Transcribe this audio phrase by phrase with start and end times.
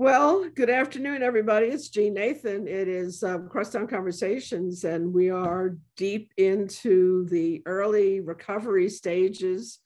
[0.00, 1.66] Well, good afternoon, everybody.
[1.66, 2.68] It's Jean Nathan.
[2.68, 9.80] It is um, Crosstown Conversations, and we are deep into the early recovery stages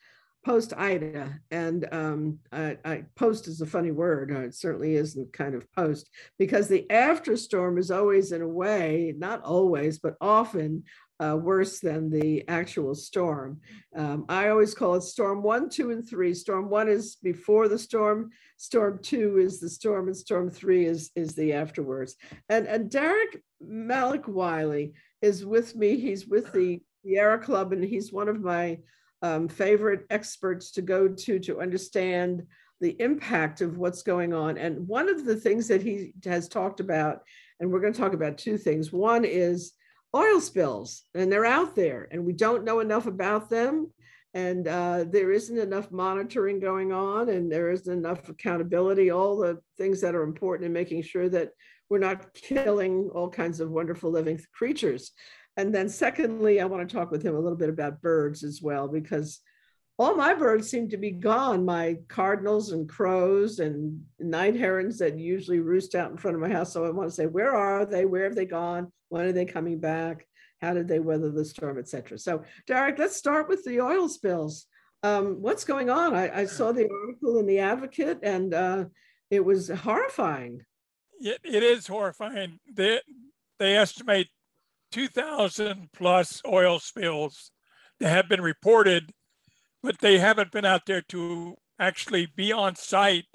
[0.44, 1.40] post Ida.
[1.50, 4.30] And um, I, I, post is a funny word.
[4.30, 9.14] It certainly isn't kind of post because the after storm is always, in a way,
[9.16, 10.84] not always, but often
[11.22, 13.60] uh, worse than the actual storm.
[13.94, 16.34] Um, I always call it storm one, two, and three.
[16.34, 18.30] Storm one is before the storm.
[18.56, 22.16] Storm two is the storm, and storm three is is the afterwards.
[22.48, 25.96] And and Derek Malik Wiley is with me.
[25.96, 28.78] He's with the Sierra Club, and he's one of my
[29.22, 32.42] um, favorite experts to go to to understand
[32.80, 34.58] the impact of what's going on.
[34.58, 37.20] And one of the things that he has talked about,
[37.60, 38.92] and we're going to talk about two things.
[38.92, 39.74] One is
[40.14, 43.90] oil spills, and they're out there, and we don't know enough about them.
[44.34, 49.58] And uh, there isn't enough monitoring going on, and there isn't enough accountability, all the
[49.76, 51.50] things that are important in making sure that
[51.90, 55.12] we're not killing all kinds of wonderful living creatures.
[55.58, 58.62] And then, secondly, I want to talk with him a little bit about birds as
[58.62, 59.40] well, because
[60.02, 61.64] all my birds seem to be gone.
[61.64, 66.48] My cardinals and crows and night herons that usually roost out in front of my
[66.48, 66.72] house.
[66.72, 68.04] So I want to say, where are they?
[68.04, 68.90] Where have they gone?
[69.10, 70.26] When are they coming back?
[70.60, 72.18] How did they weather the storm, etc.
[72.18, 74.66] So, Darryl, let's start with the oil spills.
[75.02, 76.14] Um, what's going on?
[76.14, 78.84] I, I, saw the article in the Advocate, and uh,
[79.30, 80.62] it was horrifying.
[81.18, 82.60] It, it is horrifying.
[82.72, 83.00] They
[83.58, 84.28] they estimate
[84.92, 87.50] 2,000 plus oil spills
[87.98, 89.12] that have been reported
[89.82, 93.26] but they haven't been out there to actually be on site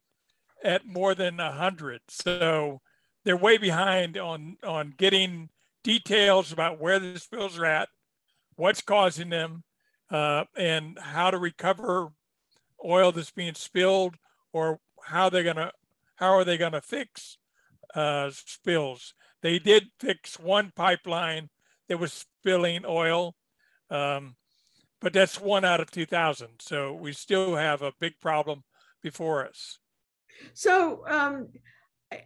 [0.63, 2.01] at more than a hundred.
[2.07, 2.81] So
[3.23, 5.49] they're way behind on on getting
[5.83, 7.89] details about where the spills are at,
[8.55, 9.63] what's causing them,
[10.09, 12.09] uh, and how to recover
[12.83, 14.15] oil that's being spilled,
[14.53, 15.71] or how they're gonna
[16.15, 17.37] how are they gonna fix
[17.95, 19.13] uh, spills.
[19.41, 21.49] They did fix one pipeline
[21.87, 23.35] that was spilling oil.
[23.89, 24.35] Um,
[25.01, 26.47] but that's one out of 2000.
[26.59, 28.63] So we still have a big problem
[29.03, 29.79] before us.
[30.53, 31.49] So um,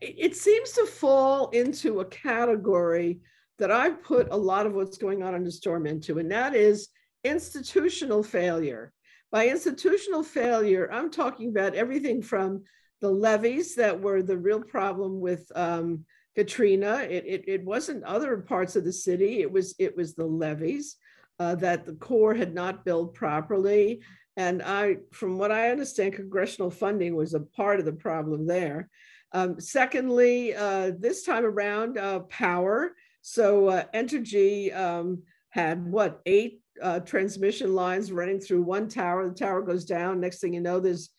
[0.01, 3.19] it seems to fall into a category
[3.59, 6.55] that I put a lot of what's going on in the storm into, and that
[6.55, 6.89] is
[7.23, 8.91] institutional failure.
[9.31, 12.63] By institutional failure, I'm talking about everything from
[12.99, 16.05] the levees that were the real problem with um,
[16.35, 17.07] Katrina.
[17.09, 19.41] It, it, it wasn't other parts of the city.
[19.41, 20.97] It was it was the levees
[21.41, 24.01] uh, that the Corps had not billed properly.
[24.37, 28.89] And I, from what I understand, congressional funding was a part of the problem there.
[29.33, 32.91] Um, secondly, uh, this time around, uh, power.
[33.23, 39.27] So uh, Entergy um, had what, eight uh, transmission lines running through one tower.
[39.27, 40.19] The tower goes down.
[40.19, 41.09] Next thing you know, there's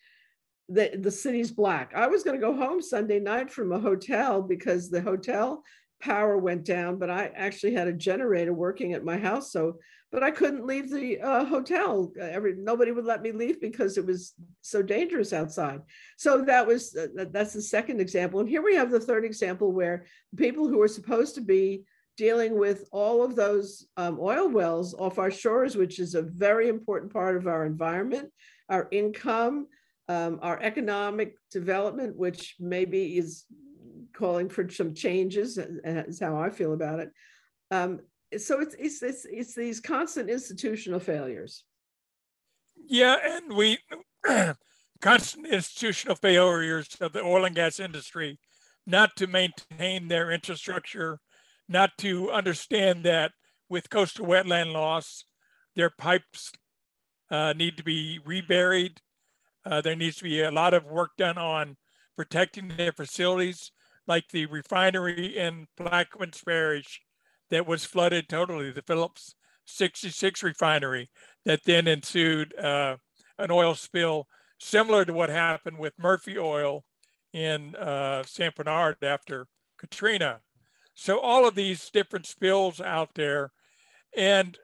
[0.69, 1.91] the, the city's black.
[1.93, 5.63] I was going to go home Sunday night from a hotel because the hotel
[6.03, 9.51] power went down, but I actually had a generator working at my house.
[9.51, 9.79] So
[10.13, 12.13] but I couldn't leave the uh, hotel.
[12.19, 15.81] Every nobody would let me leave because it was so dangerous outside.
[16.17, 18.39] So that was uh, that's the second example.
[18.39, 20.05] And here we have the third example where
[20.37, 21.83] people who are supposed to be
[22.15, 26.69] dealing with all of those um, oil wells off our shores, which is a very
[26.69, 28.29] important part of our environment,
[28.69, 29.65] our income,
[30.09, 33.45] um, our economic development, which maybe is
[34.13, 37.11] calling for some changes, is how I feel about it.
[37.71, 37.99] Um,
[38.37, 41.63] so it's, it's it's it's these constant institutional failures.
[42.87, 43.79] Yeah, and we
[45.01, 48.39] constant institutional failures of the oil and gas industry,
[48.85, 51.19] not to maintain their infrastructure,
[51.67, 53.31] not to understand that
[53.69, 55.25] with coastal wetland loss,
[55.75, 56.51] their pipes
[57.31, 58.99] uh, need to be reburied.
[59.65, 61.77] Uh, there needs to be a lot of work done on
[62.15, 63.71] protecting their facilities,
[64.07, 67.01] like the refinery in Plaquemines Parish
[67.49, 71.09] that was flooded totally, the Phillips 66 refinery,
[71.45, 72.97] that then ensued uh,
[73.37, 74.27] an oil spill
[74.59, 76.83] similar to what happened with Murphy Oil
[77.33, 78.23] in uh,
[78.55, 79.47] Bernard after
[79.77, 80.39] Katrina.
[80.95, 83.51] So all of these different spills out there.
[84.15, 84.57] And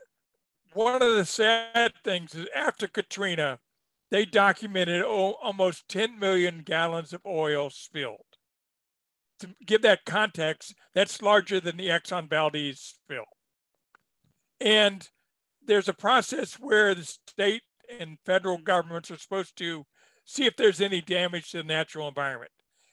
[0.73, 3.59] one of the sad things is after Katrina,
[4.11, 8.28] they documented almost 10 million gallons of oil spilled
[9.39, 13.25] to give that context, that's larger than the Exxon Valdez spill.
[14.59, 15.07] And
[15.65, 17.63] there's a process where the state
[17.99, 19.85] and federal governments are supposed to
[20.25, 22.51] see if there's any damage to the natural environment.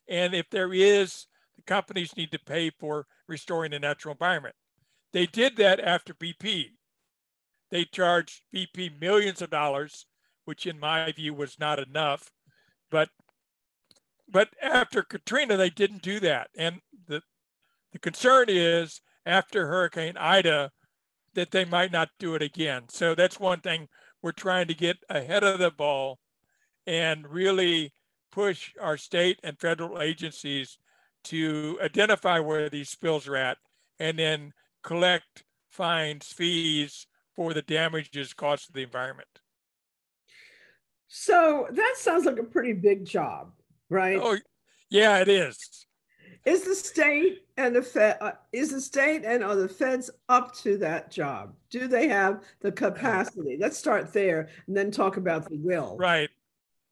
[0.09, 1.27] And if there is,
[1.57, 4.55] the companies need to pay for restoring the natural environment.
[5.13, 6.71] They did that after BP.
[7.71, 10.07] They charged BP millions of dollars,
[10.45, 12.31] which in my view was not enough.
[12.91, 13.09] But
[14.29, 16.49] but after Katrina, they didn't do that.
[16.57, 17.23] And the,
[17.93, 20.71] the concern is after Hurricane Ida
[21.35, 22.85] that they might not do it again.
[22.89, 23.89] So that's one thing
[24.23, 26.19] we're trying to get ahead of the ball
[26.87, 27.93] and really
[28.33, 30.79] push our state and federal agencies
[31.25, 33.59] to identify where these spills are at
[33.99, 34.53] and then
[34.83, 39.29] collect fines, fees for the damages caused to the environment.
[41.09, 43.53] So that sounds like a pretty big job,
[43.91, 44.19] right?
[44.21, 44.37] Oh,
[44.91, 45.87] yeah, it is.
[46.45, 50.55] Is the state and the Fed, uh, is the state and are the feds up
[50.59, 51.55] to that job?
[51.71, 53.57] Do they have the capacity?
[53.59, 55.97] Let's start there and then talk about the will.
[55.99, 56.31] Right.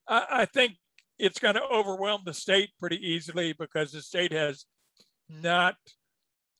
[0.08, 0.74] I, I think
[1.20, 4.64] it's going to overwhelm the state pretty easily because the state has
[5.28, 5.76] not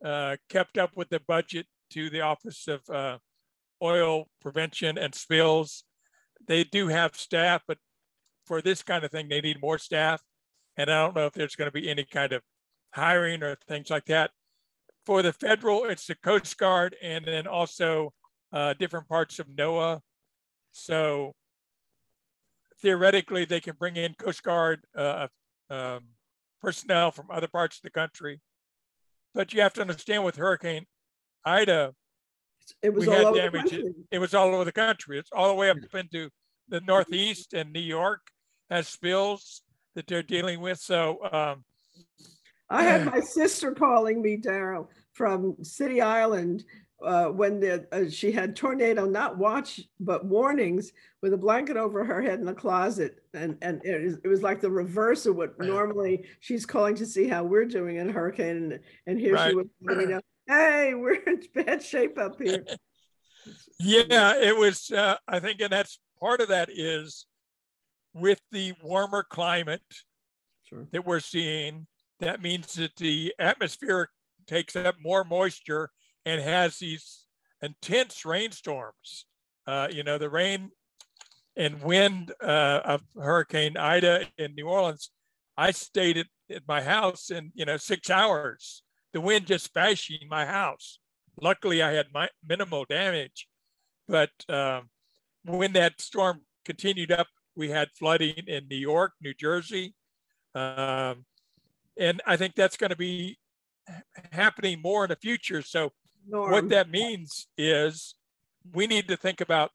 [0.05, 3.19] uh, kept up with the budget to the Office of uh,
[3.83, 5.83] Oil Prevention and Spills.
[6.47, 7.79] They do have staff, but
[8.46, 10.23] for this kind of thing, they need more staff.
[10.76, 12.43] And I don't know if there's going to be any kind of
[12.93, 14.31] hiring or things like that.
[15.06, 18.12] For the federal, it's the Coast Guard and then also
[18.52, 20.00] uh, different parts of NOAA.
[20.73, 21.32] So
[22.81, 25.29] theoretically, they can bring in Coast Guard uh,
[25.70, 26.00] um,
[26.61, 28.40] personnel from other parts of the country.
[29.35, 30.87] But you have to understand with Hurricane
[31.44, 31.93] Ida,
[32.82, 33.73] it was all over damage.
[33.73, 35.19] It, it, was all over the country.
[35.19, 36.31] It's all the way up into
[36.69, 38.20] the Northeast and New York
[38.70, 39.62] has spills
[39.94, 40.78] that they're dealing with.
[40.78, 41.64] So um,
[42.70, 46.64] I had my sister calling me, Darryl, from City Island
[47.02, 52.05] uh, when the, uh, she had tornado, not watch, but warnings with a blanket over
[52.05, 53.22] her head in the closet.
[53.34, 57.06] And, and it, was, it was like the reverse of what normally she's calling to
[57.06, 58.56] see how we're doing in a hurricane.
[58.56, 59.50] And, and here right.
[59.50, 62.64] she was, you know, hey, we're in bad shape up here.
[63.81, 67.26] yeah, it was, uh, I think, and that's part of that is
[68.14, 69.82] with the warmer climate
[70.69, 70.87] sure.
[70.93, 71.87] that we're seeing
[72.20, 74.08] that means that the atmosphere
[74.46, 75.90] takes up more moisture
[76.25, 77.26] and has these
[77.61, 79.26] intense rainstorms.
[79.66, 80.70] Uh, you know, the rain
[81.56, 85.11] and wind uh, of Hurricane Ida in New Orleans,
[85.56, 88.82] I stayed at, at my house in, you know, six hours.
[89.12, 90.99] The wind just bashing my house.
[91.40, 93.49] Luckily, I had my minimal damage.
[94.08, 94.90] But um,
[95.44, 99.95] when that storm continued up, we had flooding in New York, New Jersey,
[100.55, 101.25] um,
[101.97, 103.39] and I think that's going to be
[104.33, 105.62] happening more in the future.
[105.62, 105.93] So
[106.29, 106.51] Norm.
[106.51, 108.15] what that means is
[108.73, 109.71] we need to think about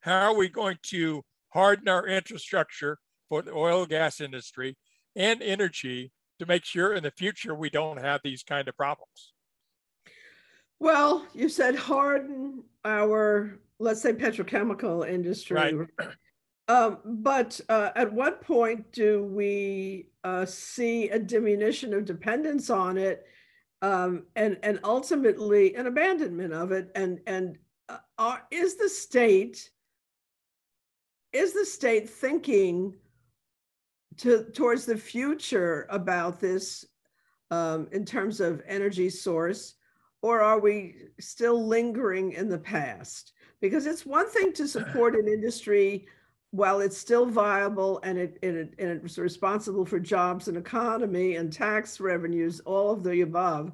[0.00, 2.98] how are we going to harden our infrastructure
[3.28, 4.76] for the oil and gas industry
[5.14, 9.32] and energy to make sure in the future we don't have these kind of problems.
[10.78, 15.56] Well, you said harden our, let's say, petrochemical industry.
[15.56, 15.74] Right.
[16.68, 22.98] Um, but uh, at what point do we uh, see a diminution of dependence on
[22.98, 23.24] it,
[23.82, 26.90] um, and and ultimately an abandonment of it?
[26.96, 27.58] And and
[27.88, 29.70] uh, are, is the state
[31.32, 32.94] is the state thinking
[34.18, 36.84] to towards the future about this
[37.52, 39.74] um, in terms of energy source,
[40.20, 43.34] or are we still lingering in the past?
[43.60, 46.08] Because it's one thing to support an industry
[46.56, 51.52] while it's still viable and it, it, and it's responsible for jobs and economy and
[51.52, 53.72] tax revenues, all of the above,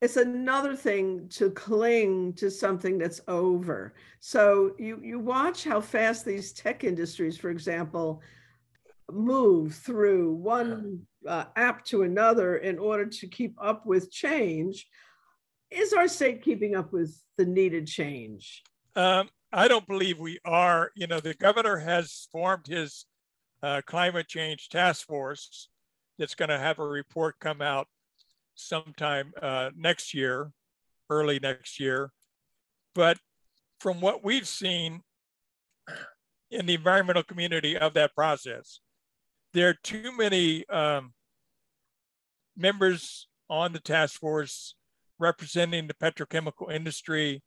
[0.00, 3.94] it's another thing to cling to something that's over.
[4.20, 8.22] So you, you watch how fast these tech industries, for example,
[9.10, 14.86] move through one uh, app to another in order to keep up with change.
[15.70, 18.62] Is our state keeping up with the needed change?
[18.94, 20.90] Um, I don't believe we are.
[20.96, 23.06] You know, the governor has formed his
[23.62, 25.68] uh, climate change task force
[26.18, 27.86] that's going to have a report come out
[28.56, 30.50] sometime uh, next year,
[31.08, 32.10] early next year.
[32.96, 33.18] But
[33.78, 35.02] from what we've seen
[36.50, 38.80] in the environmental community of that process,
[39.52, 41.12] there are too many um,
[42.56, 44.74] members on the task force
[45.20, 47.44] representing the petrochemical industry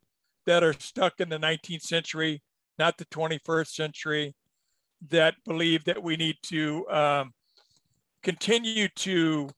[0.48, 2.42] that are stuck in the 19th century,
[2.78, 4.34] not the 21st century,
[5.10, 7.34] that believe that we need to um,
[8.22, 9.50] continue to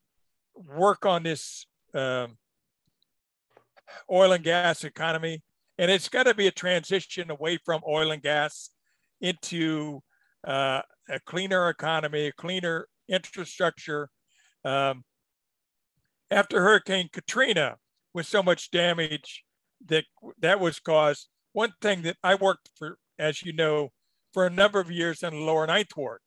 [0.56, 2.36] work on this um,
[4.10, 5.40] oil and gas economy.
[5.78, 8.70] And it's got to be a transition away from oil and gas
[9.20, 10.00] into
[10.44, 14.08] uh, a cleaner economy, a cleaner infrastructure.
[14.64, 15.04] Um,
[16.32, 17.76] after Hurricane Katrina,
[18.12, 19.44] with so much damage
[19.86, 20.04] that
[20.40, 21.28] that was caused.
[21.52, 23.90] One thing that I worked for, as you know,
[24.32, 26.20] for a number of years in the lower ninth ward.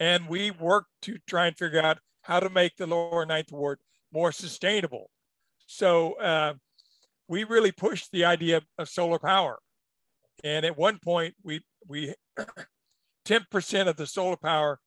[0.00, 3.78] And we worked to try and figure out how to make the lower ninth ward
[4.12, 5.10] more sustainable.
[5.66, 6.54] So uh,
[7.28, 9.58] we really pushed the idea of solar power.
[10.42, 12.14] And at one point, we we
[13.26, 14.78] 10% of the solar power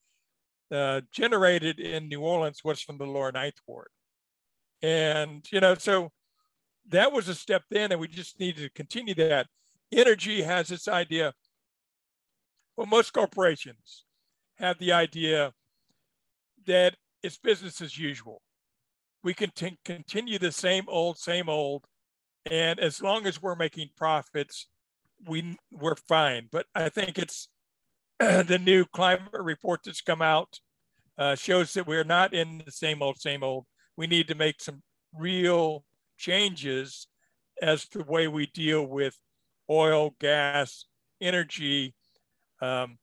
[0.70, 3.88] uh, generated in New Orleans was from the lower ninth ward.
[4.82, 6.10] And, you know, so
[6.88, 9.46] that was a step then, and we just needed to continue that.
[9.94, 11.32] Entergy has this idea.
[12.76, 14.04] Well, most corporations
[14.56, 15.52] have the idea
[16.66, 18.42] that it's business as usual.
[19.22, 21.84] We can t- continue the same old, same old,
[22.50, 24.68] and as long as we're making profits,
[25.26, 26.48] we we're fine.
[26.50, 27.48] But I think it's
[28.20, 30.60] the new climate report that's come out
[31.18, 33.66] uh, shows that we're not in the same old, same old.
[33.96, 35.84] We need to make some real
[36.18, 37.06] changes
[37.62, 39.16] as the way we deal with
[39.70, 40.84] oil, gas,
[41.20, 41.94] energy.
[42.60, 42.98] Um,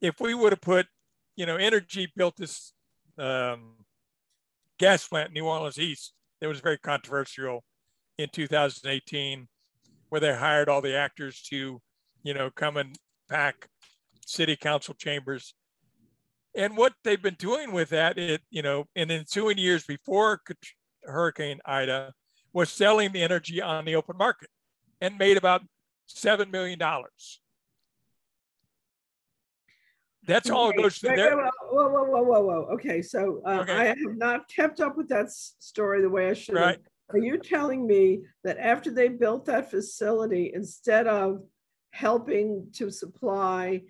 [0.00, 0.86] if we would have put,
[1.36, 2.72] you know, Entergy built this
[3.18, 3.74] um,
[4.78, 7.64] gas plant, in New Orleans East, that was very controversial
[8.18, 9.48] in 2018,
[10.08, 11.80] where they hired all the actors to,
[12.22, 12.96] you know, come and
[13.30, 13.68] pack
[14.26, 15.54] city council chambers.
[16.54, 20.40] And what they've been doing with that, it, you know, in ensuing years before
[21.04, 22.14] Hurricane Ida,
[22.52, 24.48] was selling the energy on the open market
[25.00, 25.62] and made about
[26.08, 26.78] $7 million.
[30.26, 31.36] That's all it goes to wait, there.
[31.36, 32.68] whoa, whoa, whoa, whoa, whoa, whoa.
[32.74, 33.72] Okay, so uh, Okay.
[33.72, 36.54] I have not kept up with that story the way I should.
[36.54, 36.78] Right.
[37.10, 41.42] Are you telling me that after they built that facility, instead of
[41.90, 43.82] helping to supply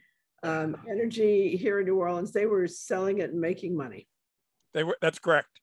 [0.42, 4.09] um, energy here in New Orleans, they were selling it and making money?
[4.73, 5.61] They were, that's correct.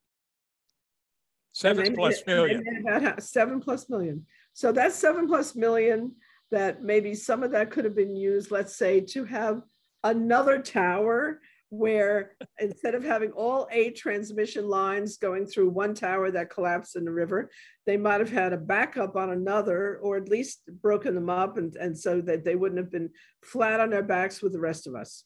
[1.60, 2.63] Seven made plus million.
[2.88, 4.25] about Seven plus million.
[4.54, 6.16] So that's seven plus million
[6.51, 9.63] that maybe some of that could have been used, let's say, to have
[10.06, 16.50] another tower where instead of having all eight transmission lines going through one tower that
[16.50, 17.51] collapsed in the river,
[17.86, 21.75] they might have had a backup on another, or at least broken them up and,
[21.75, 23.10] and so that they wouldn't have been
[23.44, 25.25] flat on their backs with the rest of us.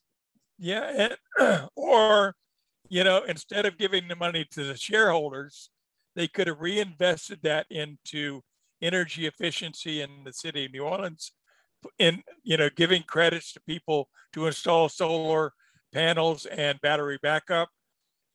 [0.57, 1.09] Yeah,
[1.75, 2.35] or,
[2.89, 5.69] you know, instead of giving the money to the shareholders,
[6.15, 8.41] they could have reinvested that into
[8.81, 11.31] energy efficiency in the city of New Orleans,
[11.99, 15.53] in you know, giving credits to people to install solar
[15.93, 17.69] panels and battery backup.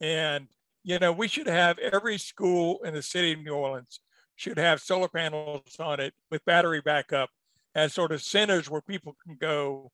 [0.00, 0.49] And
[0.85, 4.00] you know, we should have every school in the city of New Orleans
[4.37, 7.28] should have solar panels on it with battery backup
[7.75, 9.90] as sort of centers where people can go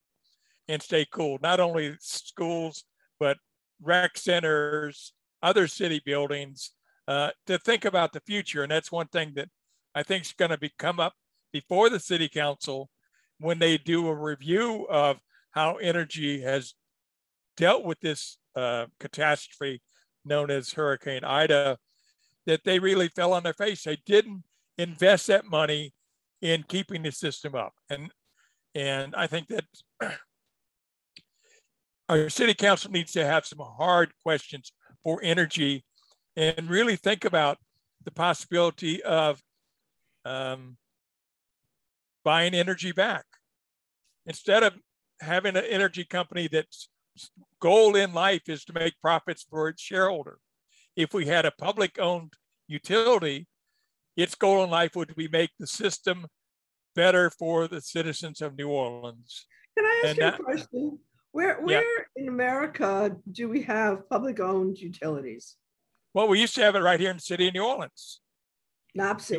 [0.68, 1.38] and stay cool.
[1.42, 2.84] Not only schools,
[3.18, 3.38] but
[3.82, 5.12] rec centers,
[5.42, 6.72] other city buildings,
[7.06, 8.62] uh, to think about the future.
[8.62, 9.48] And that's one thing that
[9.94, 11.14] I think is going to be come up
[11.52, 12.90] before the city council
[13.38, 15.18] when they do a review of
[15.52, 16.74] how Entergy has
[17.56, 19.80] dealt with this uh, catastrophe
[20.24, 21.78] known as Hurricane Ida,
[22.46, 23.84] that they really fell on their face.
[23.84, 24.44] They didn't
[24.78, 25.92] invest that money
[26.42, 27.72] in keeping the system up.
[27.88, 28.10] And
[28.74, 29.64] and I think that
[32.08, 34.72] our city council needs to have some hard questions
[35.04, 35.82] for Entergy
[36.36, 37.58] and really think about
[38.04, 39.42] the possibility of
[40.24, 40.76] um,
[42.24, 43.24] buying Entergy back
[44.26, 44.74] instead of
[45.20, 46.88] having an energy company that's
[47.60, 50.38] goal in life is to make profits for its shareholder.
[50.96, 52.32] If we had a public owned
[52.66, 53.46] utility,
[54.16, 56.26] its goal in life would be make the system
[56.94, 59.46] better for the citizens of New Orleans.
[59.76, 60.98] Can I ask And you that- a question?
[61.32, 61.80] Where, Yeah.
[61.80, 65.56] where in America do we have public owned utilities?
[66.14, 68.20] Well, we used to have it right here in the city of New Orleans.
[68.96, 69.38] NOPSI.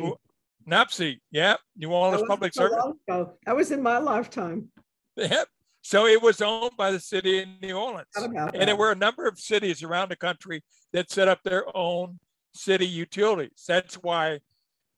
[0.68, 3.30] New- yeah, New Orleans Public so Service.
[3.46, 4.68] That was in my lifetime.
[5.16, 5.48] Yep.
[5.80, 8.08] So it was owned by the city of New Orleans.
[8.14, 12.18] And there were a number of cities around the country that set up their own
[12.52, 13.64] city utilities.
[13.66, 14.40] That's why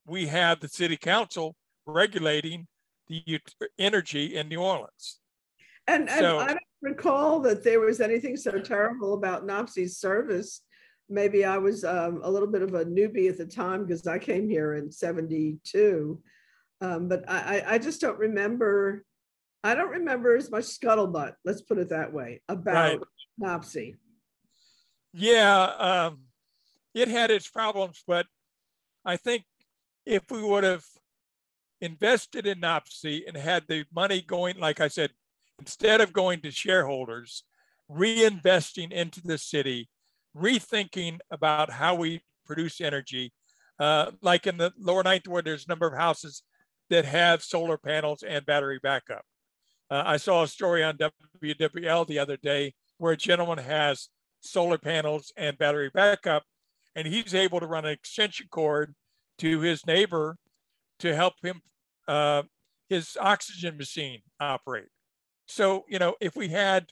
[0.06, 1.54] we have the city council
[1.87, 2.66] regulating
[3.06, 3.40] the
[3.78, 5.20] energy in New Orleans.
[5.87, 10.62] And, and so- I don't recall that there was anything so terrible about NOPSI's service.
[11.09, 14.19] Maybe I was um, a little bit of a newbie at the time because I
[14.19, 16.21] came here in 72.
[16.81, 19.05] Um, but I, I, I just don't remember,
[19.65, 23.03] I don't remember as much scuttlebutt, let's put it that way, about
[23.41, 23.97] NOPSI.
[25.15, 26.21] Yeah, um,
[26.95, 28.27] it had its problems, but
[29.05, 29.45] I think
[30.05, 30.85] if we would have
[31.81, 35.11] invested in NOPSI and had the money going, like I said,
[35.59, 37.45] instead of going to shareholders,
[37.91, 39.88] reinvesting into the city,
[40.37, 43.32] rethinking about how we produce energy.
[43.78, 46.42] Uh, like in the lower ninth ward, there's a number of houses
[46.90, 49.23] that have solar panels and battery backup.
[49.90, 50.99] Uh, I saw a story on
[51.42, 54.08] WWL the other day where a gentleman has
[54.40, 56.44] solar panels and battery backup,
[56.94, 58.94] and he's able to run an extension cord
[59.38, 60.37] to his neighbor
[60.99, 61.61] to help him
[62.08, 62.42] uh,
[62.88, 64.88] his oxygen machine operate.
[65.47, 66.90] So you know, if we had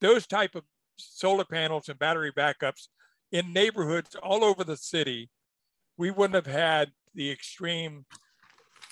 [0.00, 0.64] those type of
[0.96, 2.88] solar panels and battery backups
[3.30, 5.30] in neighborhoods all over the city,
[5.96, 8.04] we wouldn't have had the extreme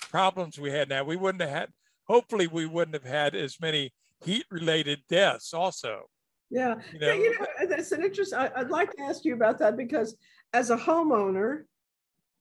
[0.09, 1.03] problems we had now.
[1.03, 1.69] We wouldn't have had,
[2.05, 3.93] hopefully, we wouldn't have had as many
[4.23, 6.03] heat related deaths also.
[6.49, 6.75] Yeah.
[6.91, 8.33] You know, yeah, you know that's an interest.
[8.33, 10.15] I, would like to ask you about that because
[10.53, 11.63] as a homeowner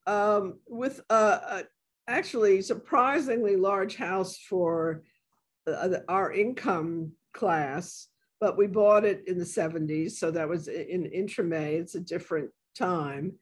[0.07, 1.63] um, with a, a,
[2.09, 5.03] actually surprisingly large house for
[5.67, 8.09] uh, our income class,
[8.41, 10.13] but we bought it in the 70s.
[10.13, 11.79] So that was in Intramay.
[11.79, 13.35] It's a different time.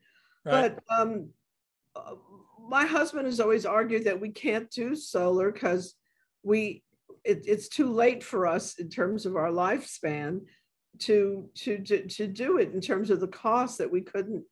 [0.44, 0.76] Right.
[0.76, 1.28] But um,
[2.68, 5.94] my husband has always argued that we can't do solar because
[6.42, 6.82] we
[7.24, 10.40] it, it's too late for us in terms of our lifespan
[11.00, 14.44] to, to to to do it in terms of the cost that we couldn't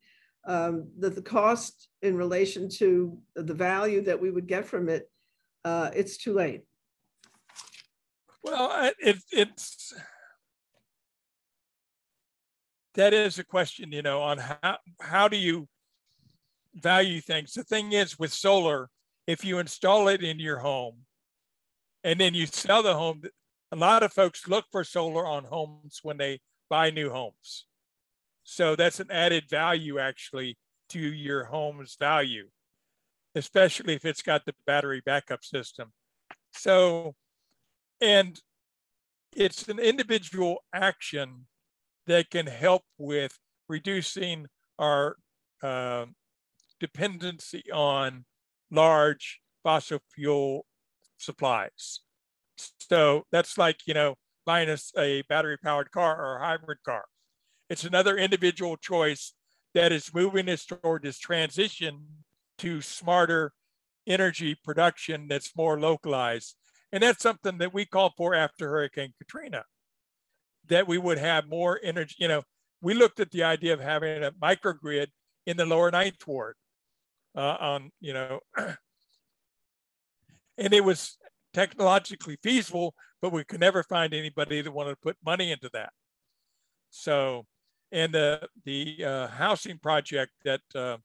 [0.46, 5.10] um, that the cost in relation to the value that we would get from it
[5.64, 6.62] uh, it's too late
[8.42, 9.92] well it, it's
[12.96, 15.68] that is a question you know on how how do you
[16.76, 17.54] value things.
[17.54, 18.90] The thing is with solar,
[19.26, 20.98] if you install it in your home
[22.04, 23.22] and then you sell the home,
[23.72, 27.66] a lot of folks look for solar on homes when they buy new homes.
[28.44, 30.56] So that's an added value actually
[30.90, 32.48] to your home's value,
[33.34, 35.92] especially if it's got the battery backup system.
[36.52, 37.14] So,
[38.00, 38.40] and
[39.34, 41.46] it's an individual action
[42.06, 44.46] that can help with reducing
[44.78, 45.16] our
[45.62, 46.06] uh,
[46.80, 48.24] dependency on
[48.70, 50.66] large fossil fuel
[51.18, 52.00] supplies.
[52.80, 57.04] So that's like, you know, buying a, a battery powered car or a hybrid car.
[57.68, 59.34] It's another individual choice
[59.74, 62.06] that is moving us toward this transition
[62.58, 63.52] to smarter
[64.06, 66.54] energy production that's more localized.
[66.92, 69.64] And that's something that we called for after Hurricane Katrina,
[70.68, 72.16] that we would have more energy.
[72.18, 72.42] You know,
[72.80, 75.08] we looked at the idea of having a microgrid
[75.46, 76.56] in the lower ninth ward
[77.36, 78.76] uh, on, you know, and
[80.72, 81.16] it was
[81.54, 85.90] technologically feasible, but we could never find anybody that wanted to put money into that.
[86.90, 87.44] So,
[87.92, 90.96] and the the uh, housing project that uh,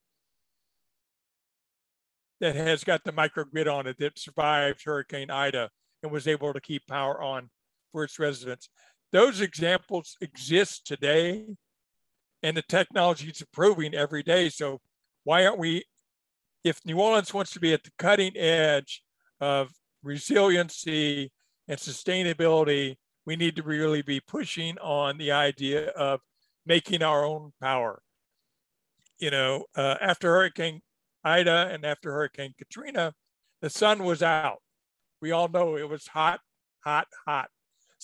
[2.40, 5.70] that has got the microgrid on it that survived Hurricane Ida
[6.02, 7.50] and was able to keep power on
[7.92, 8.68] for its residents.
[9.12, 11.46] Those examples exist today,
[12.42, 14.48] and the technology is improving every day.
[14.48, 14.80] So,
[15.24, 15.84] why aren't we
[16.64, 19.02] if New Orleans wants to be at the cutting edge
[19.40, 19.70] of
[20.02, 21.32] resiliency
[21.68, 22.96] and sustainability,
[23.26, 26.20] we need to really be pushing on the idea of
[26.66, 28.02] making our own power.
[29.18, 30.80] You know, uh, after Hurricane
[31.24, 33.14] Ida and after Hurricane Katrina,
[33.60, 34.58] the sun was out.
[35.20, 36.40] We all know it was hot,
[36.80, 37.48] hot, hot.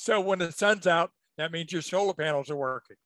[0.01, 2.97] So when the sun's out, that means your solar panels are working.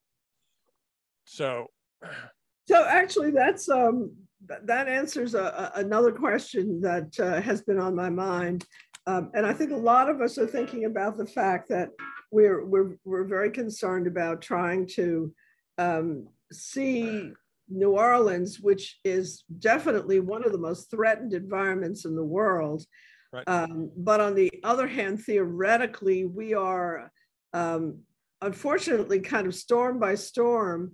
[1.24, 1.68] So,
[2.68, 4.12] so actually, that's um,
[4.46, 8.66] that answers a, a, another question that uh, has been on my mind.
[9.06, 11.88] Um, and I think a lot of us are thinking about the fact that
[12.30, 15.32] we're, we're, we're very concerned about trying to
[15.78, 17.32] um, see
[17.70, 22.84] New Orleans, which is definitely one of the most threatened environments in the world.
[23.32, 23.48] Right.
[23.48, 27.10] Um, but on the other hand, theoretically, we are
[27.54, 28.00] um,
[28.42, 30.92] unfortunately kind of storm by storm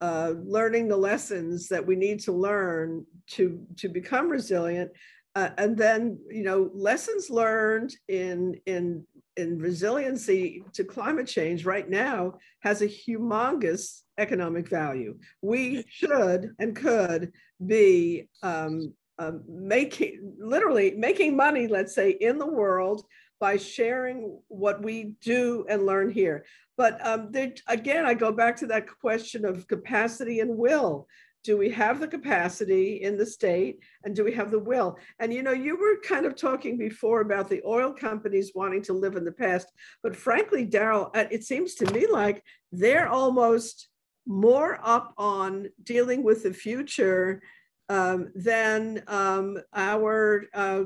[0.00, 4.90] uh, learning the lessons that we need to learn to to become resilient
[5.34, 11.88] uh, and then you know lessons learned in in in resiliency to climate change right
[11.88, 17.32] now has a humongous economic value we should and could
[17.66, 23.04] be um, um, making literally making money let's say in the world
[23.38, 26.44] by sharing what we do and learn here
[26.76, 31.08] but um, there, again, I go back to that question of capacity and will.
[31.42, 34.98] Do we have the capacity in the state and do we have the will?
[35.20, 38.92] And you know, you were kind of talking before about the oil companies wanting to
[38.92, 39.68] live in the past,
[40.02, 43.88] but frankly, Darryl, uh, it seems to me like they're almost
[44.26, 47.40] more up on dealing with the future
[47.88, 50.84] um, than um, our uh,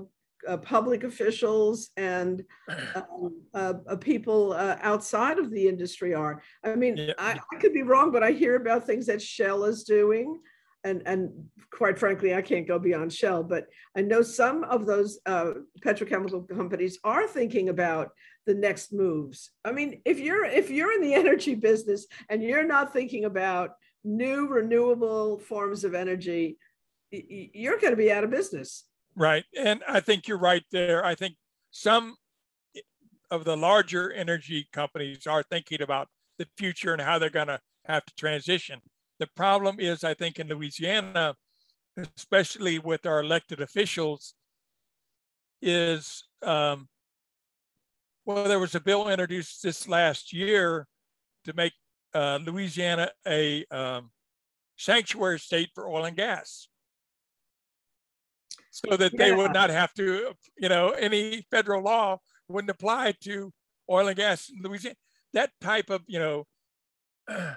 [0.48, 2.44] uh, public officials and
[2.94, 6.42] um, uh, uh, people uh, outside of the industry are.
[6.64, 7.12] I mean, yeah.
[7.18, 10.40] I, I, could be wrong, but I hear about things that Shell is doing.
[10.82, 11.30] And, and
[11.70, 15.52] quite frankly, I can't go beyond Shell, but I know some of those uh,
[15.84, 18.12] petrochemical companies are thinking about
[18.46, 19.50] the the next moves.
[19.64, 23.70] I mean, if you're if you're in the energy business and you're not thinking about
[24.02, 26.58] new renewable forms of energy,
[27.11, 28.85] you're going to be out of business.
[29.16, 29.44] Right.
[29.59, 31.05] And I think you're right there.
[31.05, 31.35] I think
[31.70, 32.16] some
[33.31, 37.61] of the larger energy companies are thinking about the future and how they're going to
[37.87, 38.81] have to transition.
[39.18, 41.35] The problem is, I think, in Louisiana,
[42.16, 44.35] especially with our elected officials,
[45.61, 46.88] is um,
[48.25, 50.87] well, there was a bill introduced this last year
[51.44, 51.73] to make
[52.14, 54.11] uh, Louisiana a um,
[54.77, 56.68] sanctuary state for oil and gas
[58.70, 63.52] so that they would not have to, you know, any federal law wouldn't apply to
[63.90, 64.96] oil and gas in Louisiana.
[65.33, 66.46] That type of, you know.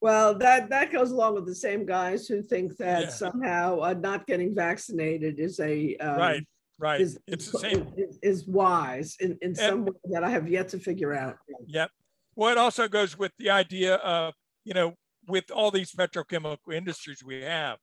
[0.00, 3.08] well, that that goes along with the same guys who think that yeah.
[3.08, 6.46] somehow uh, not getting vaccinated is a um, right,
[6.78, 7.00] right.
[7.00, 7.92] Is, it's the same.
[7.96, 11.36] Is, is wise in in and, some way that I have yet to figure out.
[11.66, 11.90] Yep.
[12.36, 14.94] Well, it also goes with the idea of you know
[15.26, 17.78] with all these petrochemical industries we have,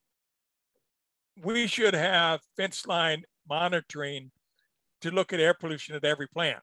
[1.42, 4.30] we should have fence line monitoring
[5.00, 6.62] to look at air pollution at every plant.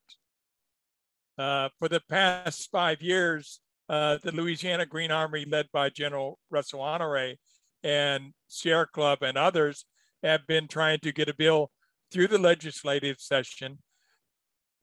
[1.38, 3.60] Uh, for the past five years,
[3.90, 7.36] uh, the Louisiana Green Army, led by General Russell Honore
[7.84, 9.86] and Sierra Club and others,
[10.24, 11.72] have been trying to get a bill
[12.12, 13.80] through the legislative session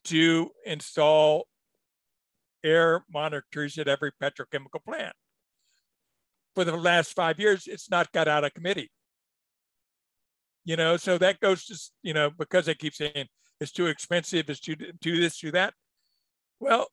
[0.05, 1.47] to install
[2.65, 5.15] air monitors at every petrochemical plant.
[6.55, 8.91] For the last five years, it's not got out of committee
[10.65, 13.27] you know so that goes to you know because they keep saying
[13.61, 15.75] it's too expensive it's too do this do that
[16.61, 16.89] well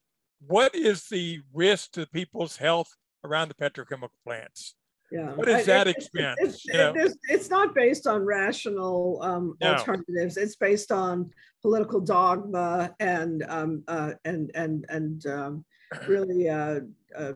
[0.46, 2.90] what is the risk to people's health
[3.24, 4.76] around the petrochemical plants
[5.12, 6.94] yeah what is that expense it's, know?
[7.30, 9.74] it's, not based on rational um, no.
[9.74, 11.30] alternatives it's based on
[11.62, 15.66] political dogma and um, uh, and and and um,
[16.08, 16.80] really uh,
[17.18, 17.34] uh,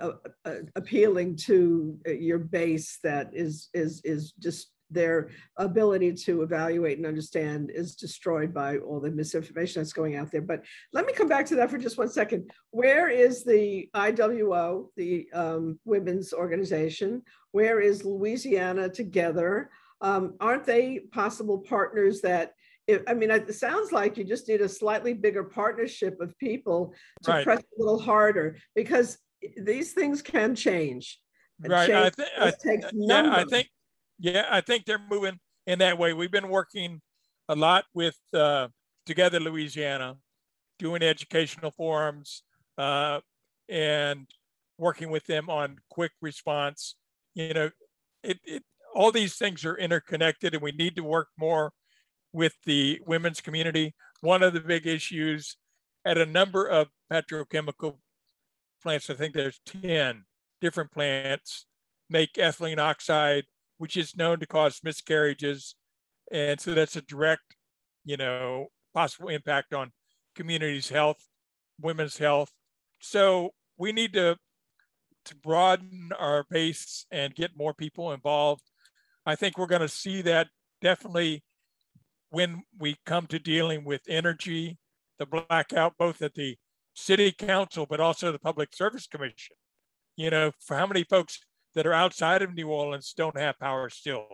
[0.00, 0.12] uh,
[0.44, 7.06] uh, appealing to your base that is is is just their ability to evaluate and
[7.06, 10.42] understand is destroyed by all the misinformation that's going out there.
[10.42, 12.50] But let me come back to that for just one second.
[12.70, 17.22] Where is the IWO, the um, women's organization?
[17.52, 19.70] Where is Louisiana together?
[20.00, 22.52] Um, aren't they possible partners that
[22.86, 26.92] if, I mean, it sounds like you just need a slightly bigger partnership of people
[27.22, 27.44] to right.
[27.44, 29.18] press a little harder because
[29.56, 31.20] these things can change.
[31.60, 31.88] Right.
[31.88, 33.68] Change I, th- I, th- yeah, I think
[34.20, 36.12] yeah, I think they're moving in that way.
[36.12, 37.00] We've been working
[37.48, 38.68] a lot with uh,
[39.06, 40.16] Together Louisiana,
[40.78, 42.42] doing educational forums
[42.76, 43.20] uh,
[43.68, 44.26] and
[44.76, 46.96] working with them on quick response.
[47.34, 47.70] You know,
[48.22, 48.62] it, it
[48.94, 51.72] all these things are interconnected, and we need to work more
[52.32, 53.94] with the women's community.
[54.20, 55.56] One of the big issues
[56.04, 57.96] at a number of petrochemical
[58.82, 60.24] plants, I think there's 10
[60.60, 61.66] different plants,
[62.10, 63.44] make ethylene oxide
[63.80, 65.74] which is known to cause miscarriages.
[66.30, 67.56] And so that's a direct,
[68.04, 69.90] you know, possible impact on
[70.34, 71.26] communities' health,
[71.80, 72.50] women's health.
[73.00, 74.36] So we need to,
[75.24, 78.64] to broaden our base and get more people involved.
[79.24, 80.48] I think we're going to see that
[80.82, 81.42] definitely
[82.28, 84.76] when we come to dealing with Entergy,
[85.18, 86.58] the blackout, both at the
[86.92, 89.56] city council, but also the Public Service Commission.
[90.16, 91.40] You know, for how many folks
[91.74, 94.26] that are outside of New Orleans don't have power still.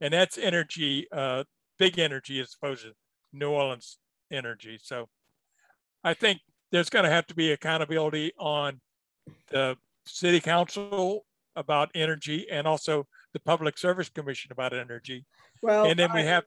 [0.00, 1.44] And that's Entergy, uh,
[1.78, 2.92] big Entergy as opposed to
[3.32, 3.98] New Orleans
[4.32, 4.78] Entergy.
[4.82, 5.08] So
[6.02, 6.40] I think
[6.70, 8.80] there's going to have to be accountability on
[9.50, 11.24] the city council
[11.56, 15.24] about Entergy and also the public service commission about Entergy.
[15.62, 16.44] Well, and then I, we have.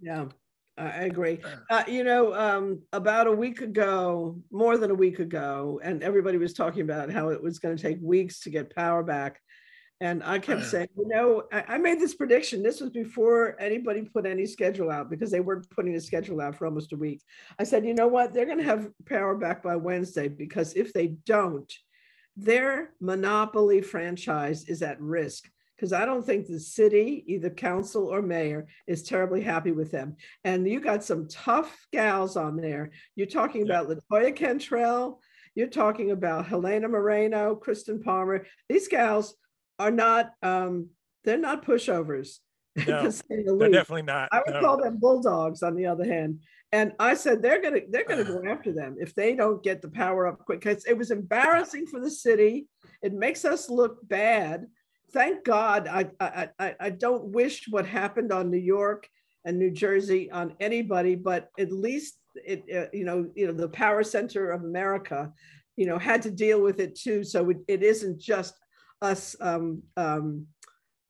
[0.00, 0.26] Yeah.
[0.80, 1.40] I agree.
[1.68, 6.38] Uh, you know, um, about a week ago, more than a week ago, and everybody
[6.38, 9.40] was talking about how it was going to take weeks to get power back.
[10.02, 12.62] And I kept saying, you know, I, I, made this prediction.
[12.62, 16.56] This was before anybody put any schedule out because they weren't putting a schedule out
[16.56, 17.20] for almost a week.
[17.58, 18.32] I said, you know what?
[18.32, 21.70] They're going to have power back by Wednesday because if they don't,
[22.34, 28.20] their monopoly franchise is at risk because I don't think the city, either council or
[28.20, 30.16] mayor, is terribly happy with them.
[30.44, 32.90] And you got some tough gals on there.
[33.16, 33.80] You're talking yeah.
[33.80, 35.22] about Latoya Cantrell.
[35.54, 38.44] You're talking about Helena Moreno, Kristin Palmer.
[38.68, 39.34] These gals
[39.78, 40.90] are not, um,
[41.24, 42.36] they're not pushovers.
[42.86, 43.10] No,
[43.58, 44.28] they're definitely not.
[44.30, 44.60] I would no.
[44.60, 46.40] call them bulldogs on the other hand.
[46.70, 49.88] And I said they're gonna they're gonna go after them if they don't get the
[49.88, 50.60] power up quick.
[50.60, 52.68] Because it was embarrassing for the city.
[53.02, 54.66] It makes us look bad
[55.12, 56.10] thank God I,
[56.58, 59.08] I, I, don't wish what happened on New York
[59.44, 63.68] and New Jersey on anybody, but at least it, uh, you know, you know, the
[63.68, 65.32] power center of America,
[65.76, 67.24] you know, had to deal with it too.
[67.24, 68.54] So it, it isn't just
[69.02, 70.46] us um, um,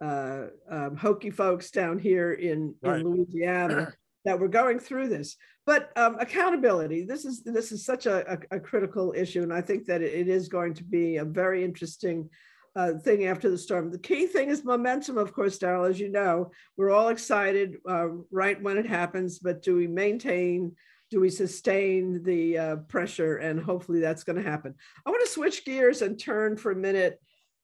[0.02, 3.00] uh, um, hokey folks down here in, right.
[3.00, 3.92] in Louisiana
[4.24, 5.36] that we're going through this.
[5.66, 9.60] But um, accountability, this is this is such a, a, a, critical issue, and I
[9.60, 12.28] think that it is going to be a very interesting
[12.76, 13.90] uh, thing after the storm.
[13.90, 18.08] The key thing is momentum, of course, Darryl, as you know, we're all excited uh,
[18.30, 20.72] right when it happens, but do we maintain,
[21.10, 23.38] do we sustain the uh, pressure?
[23.38, 24.74] And hopefully that's going to happen.
[25.04, 27.20] I want to switch gears and turn for a minute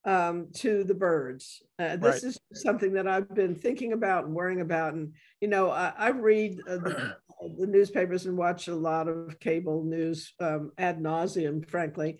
[0.07, 1.61] um, to the birds.
[1.77, 2.23] Uh, this right.
[2.23, 4.93] is something that I've been thinking about and worrying about.
[4.93, 7.17] And, you know, I, I read uh, the,
[7.57, 12.19] the, newspapers and watch a lot of cable news um, ad nauseum, frankly.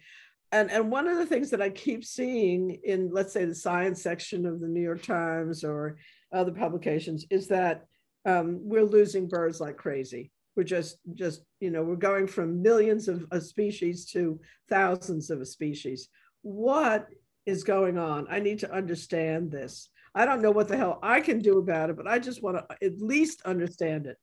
[0.52, 4.02] And, and one of the things that I keep seeing in, let's say, the science
[4.02, 5.98] section of the New York Times or
[6.34, 7.86] other publications is that
[8.26, 10.32] um, we're losing birds like crazy.
[10.56, 15.42] We're just, just you know, we're going from millions of, of species to thousands of
[15.42, 16.10] a species.
[16.42, 17.08] What
[17.48, 18.28] is going on.
[18.30, 19.90] I need to understand this.
[20.14, 22.58] I don't know what the hell I can do about it, but I just want
[22.58, 24.18] to at least understand it.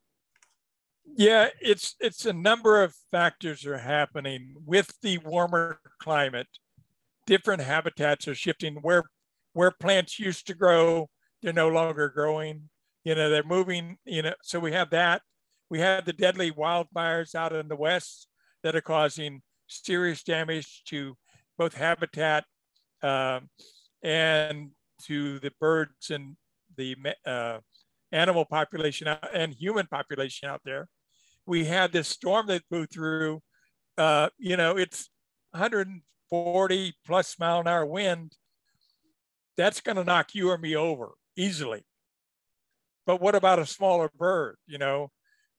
[1.04, 6.48] Yeah, it's it's a number of factors are happening with the warmer climate.
[7.26, 9.04] Different habitats are shifting where
[9.52, 11.08] where plants used to grow,
[11.42, 12.68] they're no longer growing.
[13.04, 15.22] You know, they're moving, you know, so we have that.
[15.70, 18.28] We have the deadly wildfires out in the west
[18.62, 21.16] that are causing serious damage to
[21.58, 22.44] both habitat
[23.02, 23.48] um,
[24.02, 24.70] and
[25.04, 26.36] to the birds and
[26.76, 27.58] the uh,
[28.10, 30.88] animal population and human population out there.
[31.46, 33.42] We had this storm that blew through.
[33.96, 35.10] Uh, you know, it's
[35.50, 38.32] 140 plus mile an hour wind.
[39.56, 41.84] That's going to knock you or me over easily.
[43.06, 44.56] But what about a smaller bird?
[44.66, 45.10] You know,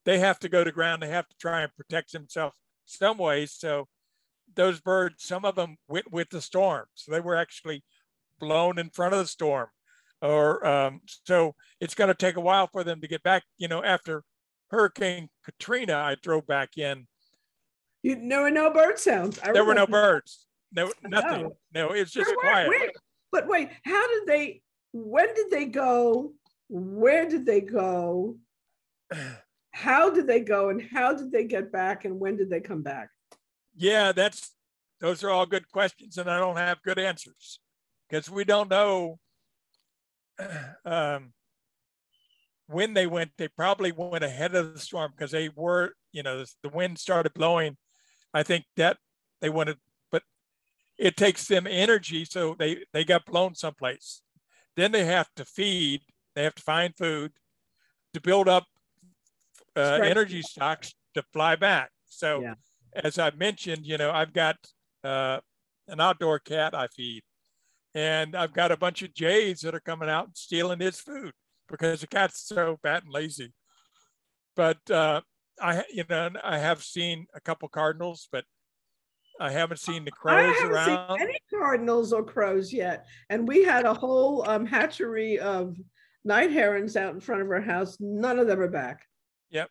[0.03, 1.01] they have to go to ground.
[1.01, 3.51] They have to try and protect themselves some ways.
[3.51, 3.87] So
[4.55, 6.85] those birds, some of them went with the storm.
[6.95, 7.83] So they were actually
[8.39, 9.67] blown in front of the storm.
[10.21, 13.43] Or um, so it's going to take a while for them to get back.
[13.57, 14.23] You know, after
[14.75, 17.07] Hurricane Katrina, I drove back in.
[18.03, 19.39] You, there were no bird sounds.
[19.39, 20.45] I there were no birds.
[20.71, 21.43] No, nothing.
[21.73, 22.69] No, no it's just were, quiet.
[22.69, 22.91] Wait,
[23.31, 24.61] but wait, how did they?
[24.93, 26.33] When did they go?
[26.69, 28.37] Where did they go?
[29.71, 30.69] How did they go?
[30.69, 32.05] And how did they get back?
[32.05, 33.09] And when did they come back?
[33.75, 34.51] yeah, that's
[35.01, 37.59] those are all good questions, and I don't have good answers
[38.09, 39.19] because we don't know
[40.85, 41.33] um,
[42.67, 43.31] when they went.
[43.37, 47.33] They probably went ahead of the storm because they were, you know, the, wind started
[47.33, 47.77] blowing.
[48.33, 48.97] I think that
[49.41, 49.77] they wanted,
[50.11, 50.23] but
[50.97, 54.21] it takes them energy, so they they got blown someplace.
[54.75, 56.01] Then they have to feed.
[56.35, 57.31] They have to find food
[58.13, 58.65] to build up
[59.75, 61.91] uh, energy stocks to fly back.
[62.07, 62.41] So.
[62.41, 62.55] Yeah
[62.95, 64.55] as I mentioned, you know, I've got
[65.03, 65.39] uh,
[65.87, 67.23] an outdoor cat I feed,
[67.93, 71.33] and I've got a bunch of jays that are coming out and stealing his food
[71.69, 73.53] because the cat's so fat and lazy.
[74.55, 75.21] But uh,
[75.61, 78.45] I, you know, I have seen a couple cardinals, but
[79.39, 81.17] I haven't seen the crows I haven't around.
[81.17, 85.75] Seen any cardinals or crows yet, and we had a whole um, hatchery of
[86.23, 87.97] night herons out in front of our house.
[87.99, 89.01] None of them are back.
[89.51, 89.69] Yep.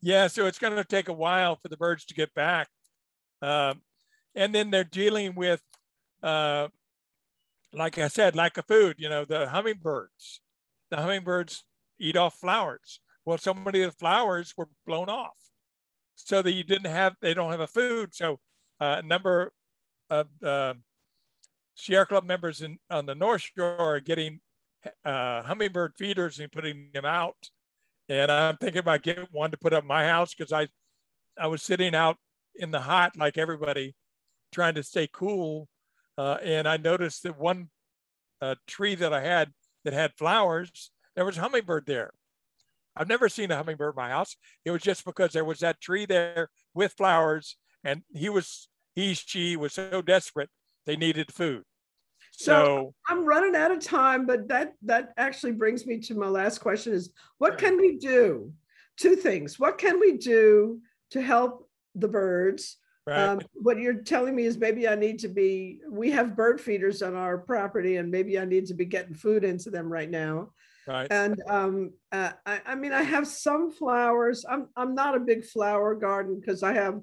[0.00, 2.68] Yeah, so it's going to take a while for the birds to get back.
[3.40, 3.82] Um,
[4.34, 5.62] and then they're dealing with,
[6.22, 6.68] uh,
[7.72, 8.96] like I said, lack of food.
[8.98, 10.40] You know, the hummingbirds.
[10.90, 11.64] The hummingbirds
[12.00, 13.00] eat off flowers.
[13.24, 15.36] Well, so many of the flowers were blown off,
[16.14, 17.14] so that you didn't have.
[17.20, 18.14] They don't have a food.
[18.14, 18.40] So
[18.80, 19.52] uh, a number
[20.08, 20.74] of uh,
[21.74, 24.40] Sierra Club members in on the North Shore are getting
[25.04, 27.50] uh, hummingbird feeders and putting them out
[28.08, 30.68] and I'm thinking about getting one to put up my house because I,
[31.38, 32.16] I was sitting out
[32.54, 33.94] in the hot like everybody,
[34.52, 35.68] trying to stay cool,
[36.16, 37.68] uh, and I noticed that one
[38.40, 39.52] uh, tree that I had
[39.88, 42.12] that had flowers, there was a hummingbird there.
[42.94, 44.36] I've never seen a hummingbird in my house.
[44.66, 49.14] It was just because there was that tree there with flowers, and he was he
[49.14, 50.50] she was so desperate
[50.84, 51.62] they needed food.
[52.32, 56.28] So, so, I'm running out of time, but that that actually brings me to my
[56.28, 58.52] last question: is what can we do?
[58.98, 59.58] Two things.
[59.58, 60.80] What can we do
[61.12, 62.76] to help the birds?
[63.08, 63.18] Right.
[63.20, 65.80] Um, what you're telling me is maybe I need to be.
[65.88, 69.44] We have bird feeders on our property, and maybe I need to be getting food
[69.44, 70.50] into them right now.
[70.86, 71.06] Right.
[71.10, 74.44] And um, uh, I, I mean, I have some flowers.
[74.46, 77.00] I'm I'm not a big flower garden because I have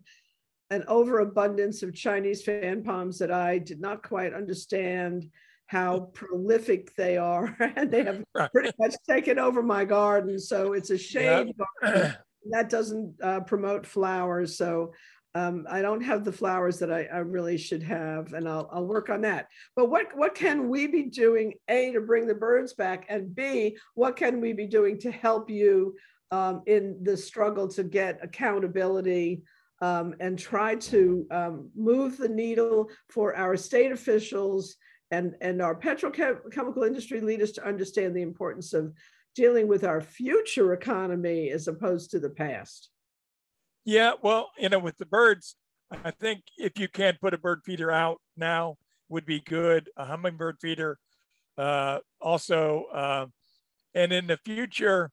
[0.70, 5.26] an overabundance of Chinese fan palms that I did not quite understand.
[5.68, 8.52] how prolific they are, and they have right.
[8.52, 10.38] pretty much taken over my garden.
[10.38, 12.22] So it's a shade yep.
[12.52, 14.58] that doesn't uh, promote flowers.
[14.58, 14.94] So
[15.36, 18.86] um, I don't have the flowers that I, I, really should have, and I'll, I'll
[18.86, 19.50] work on that.
[19.76, 23.78] But what, what can we be doing, A, to bring the birds back, and B,
[23.95, 25.98] what can we be doing to help you
[26.32, 29.43] um, in the struggle to get accountability
[29.82, 34.78] um, and try to um, move the needle for our state officials
[35.12, 38.93] and, and our petrochemical industry leaders to understand the importance of
[39.36, 42.89] dealing with our future economy as opposed to the past?
[43.86, 45.56] Yeah, well, you know, with the birds,
[46.04, 48.78] I think if you can put a bird feeder out now
[49.10, 49.89] would be good.
[49.95, 50.98] A hummingbird feeder,
[51.58, 53.26] uh, also, uh,
[53.93, 55.12] and in the future,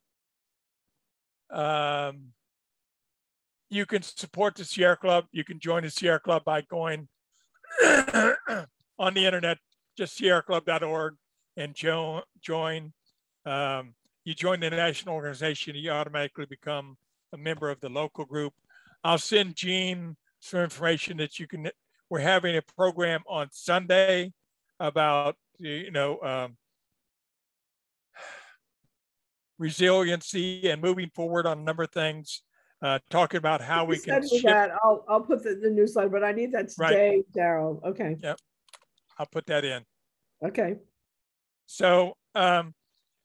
[1.51, 2.33] um,
[3.69, 5.27] you can support the Sierra Club.
[5.33, 7.09] You can join the Sierra Club by going
[7.85, 9.59] on the internet,
[9.99, 11.15] just sierraclub.org,
[11.59, 12.95] and jo- join.
[13.45, 16.97] Um, you join the national organization, you automatically become
[17.33, 18.53] a member of the local group.
[19.05, 21.71] I'll send Jeanne some information that you can.
[22.11, 24.33] We're having a program on Sunday
[24.79, 26.57] about you know um,
[29.59, 32.43] resiliency and moving forward on a number of things.
[32.83, 34.27] Uh, talking about how we can.
[34.27, 34.73] Send me that.
[34.83, 37.33] I'll I'll put the, the newsletter, but I need that today, right.
[37.33, 37.83] Darryl.
[37.85, 38.17] Okay.
[38.21, 38.39] Yep.
[39.19, 39.85] I'll put that in.
[40.45, 40.77] Okay.
[41.67, 42.75] So um,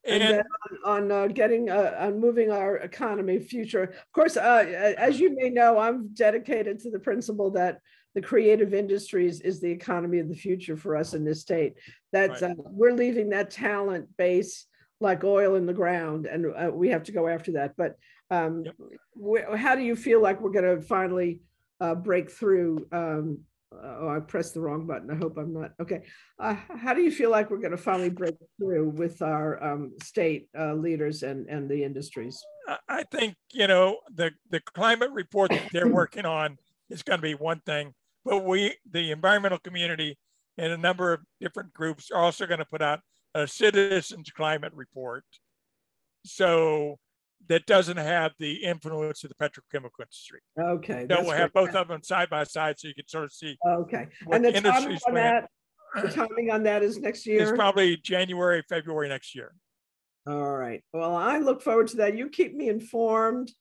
[0.08, 0.44] and, and
[0.86, 3.84] on, on uh, getting uh, on moving our economy future.
[3.84, 7.80] Of course, uh, as you may know, I'm dedicated to the principle that
[8.16, 11.76] the creative industries is the economy of the future for us in this state.
[12.14, 12.44] That right.
[12.44, 14.66] Uh, we're leaving that talent base
[15.00, 17.76] like oil in the ground, and uh, we have to go after that.
[17.78, 17.96] But
[18.32, 19.58] um, yep.
[19.58, 21.42] how do you feel like we're going to finally
[21.80, 23.40] uh, break through um,
[23.72, 25.12] oh, I pressed the wrong button.
[25.12, 25.72] I hope I'm not.
[25.82, 26.04] Okay.
[26.40, 29.94] Uh, how do you feel like we're going to finally break through with our um,
[30.02, 32.42] state uh, leaders and, and the industries?
[32.90, 36.58] I think, you know, the, the climate report that they're working on
[36.90, 37.94] is going to be one thing,
[38.26, 40.18] but we, the environmental community
[40.58, 43.00] and a number of different groups are also going to put out
[43.36, 45.24] a citizens climate report.
[46.26, 46.98] So
[47.50, 50.40] that doesn't have the influence of the petrochemical industry.
[50.60, 51.06] Okay.
[51.10, 53.58] No, we'll have both of them side by side so you can sort of see.
[53.66, 54.08] Okay.
[54.32, 55.50] And the timing on that,
[56.02, 57.42] the timing on that is next year?
[57.42, 59.54] It's probably January, February next year.
[60.28, 60.84] All right.
[60.92, 62.18] Well, I look forward to that.
[62.18, 63.52] You keep me informed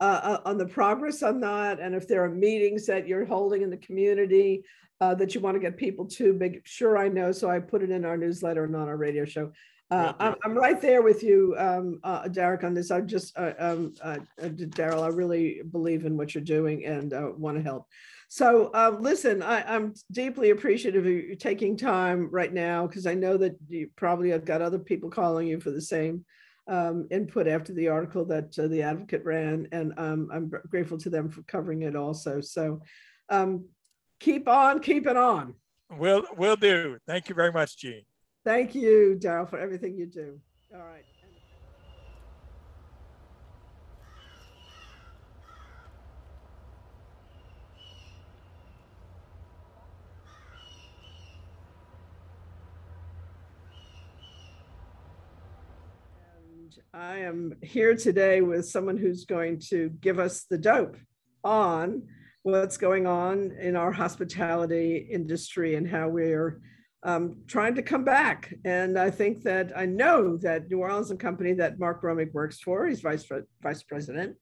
[0.00, 1.78] uh, uh, on the progress on that.
[1.78, 4.64] And if there are meetings that you're holding in the community
[5.00, 7.30] uh, that you want to get people to, make sure I know.
[7.30, 9.52] So I put it in our newsletter and on our radio show.
[9.90, 12.90] Uh, I'm, I'm right there with you, um, uh, Derek, on this.
[12.90, 17.12] I just, uh, um, uh, uh, Darryl, I really believe in what you're doing and
[17.12, 17.86] uh, want to help.
[18.28, 23.14] So uh, listen, I, am deeply appreciative of you taking time right now because I
[23.14, 26.24] know that you probably have got other people calling you for the same
[26.66, 31.10] um, input after the article that uh, the advocate ran, and um, I'm grateful to
[31.10, 32.40] them for covering it also.
[32.40, 32.82] So
[33.28, 33.66] um,
[34.18, 35.54] keep on, keep it on.
[35.90, 36.98] Will will do.
[37.06, 38.02] Thank you very much, Jeanne.
[38.46, 40.38] Thank you, Darryl, for everything you do.
[40.72, 41.02] All right.
[56.38, 60.96] And I am here today with someone who's going to give us the dope
[61.42, 62.02] on
[62.44, 66.60] what's going on in our hospitality industry and how we're
[67.06, 68.52] um, trying to come back.
[68.64, 72.58] And I think that I know that New Orleans and Company that Mark Romig works
[72.60, 73.24] for, he's vice,
[73.62, 74.36] vice president,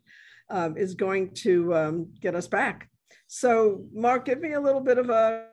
[0.48, 2.88] um, is going to um, get us back.
[3.26, 5.44] So Mark, give me a little bit of a,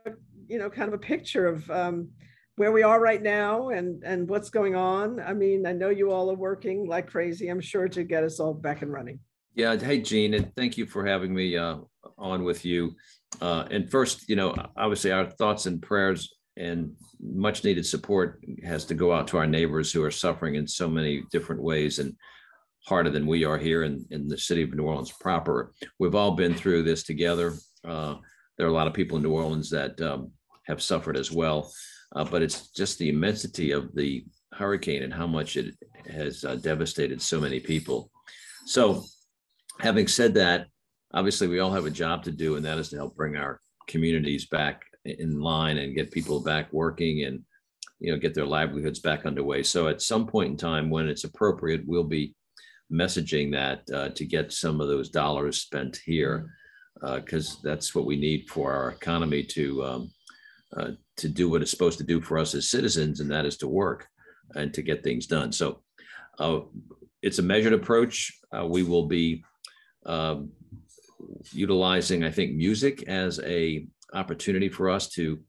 [0.47, 2.08] you know, kind of a picture of um,
[2.56, 5.19] where we are right now and, and what's going on.
[5.19, 8.39] I mean, I know you all are working like crazy, I'm sure, to get us
[8.39, 9.19] all back and running.
[9.54, 9.76] Yeah.
[9.76, 11.80] Hey, Jeanne, and thank you for having me uh,
[12.17, 12.95] on with you.
[13.41, 18.86] Uh, and first, you know, obviously our thoughts and prayers and much needed support has
[18.86, 22.15] to go out to our neighbors who are suffering in so many different ways and
[22.86, 25.73] harder than we are here in, in the city of New Orleans proper.
[26.00, 27.56] We've all been through this together.
[27.86, 28.15] Uh,
[28.58, 30.31] there are a lot of people in New Orleans that um,
[30.67, 31.71] have suffered as well,
[32.15, 34.23] uh, but it's just the immensity of the
[34.54, 35.73] hurricane and how much it
[36.08, 38.12] has uh, devastated so many people.
[38.67, 39.04] So,
[39.79, 40.67] having said that,
[41.13, 43.60] obviously we all have a job to do, and that is to help bring our
[43.88, 47.41] communities back in line and get people back working and
[47.99, 49.63] you know get their livelihoods back underway.
[49.63, 52.35] So at some point in time, when it's appropriate, we'll be
[52.91, 56.52] messaging that uh, to get some of those dollars spent here
[57.15, 60.12] because uh, that's what we need for our economy to um,
[60.77, 63.58] uh, to do what it's supposed to do for us as citizens, and that is
[63.58, 64.08] to work
[64.56, 65.52] and to get things done.
[65.52, 65.81] So
[66.39, 66.62] uh,
[67.21, 68.33] it's a measured approach.
[68.56, 69.43] Uh, we will be
[70.06, 70.52] um,
[71.52, 75.40] utilizing, I think, music as a opportunity for us to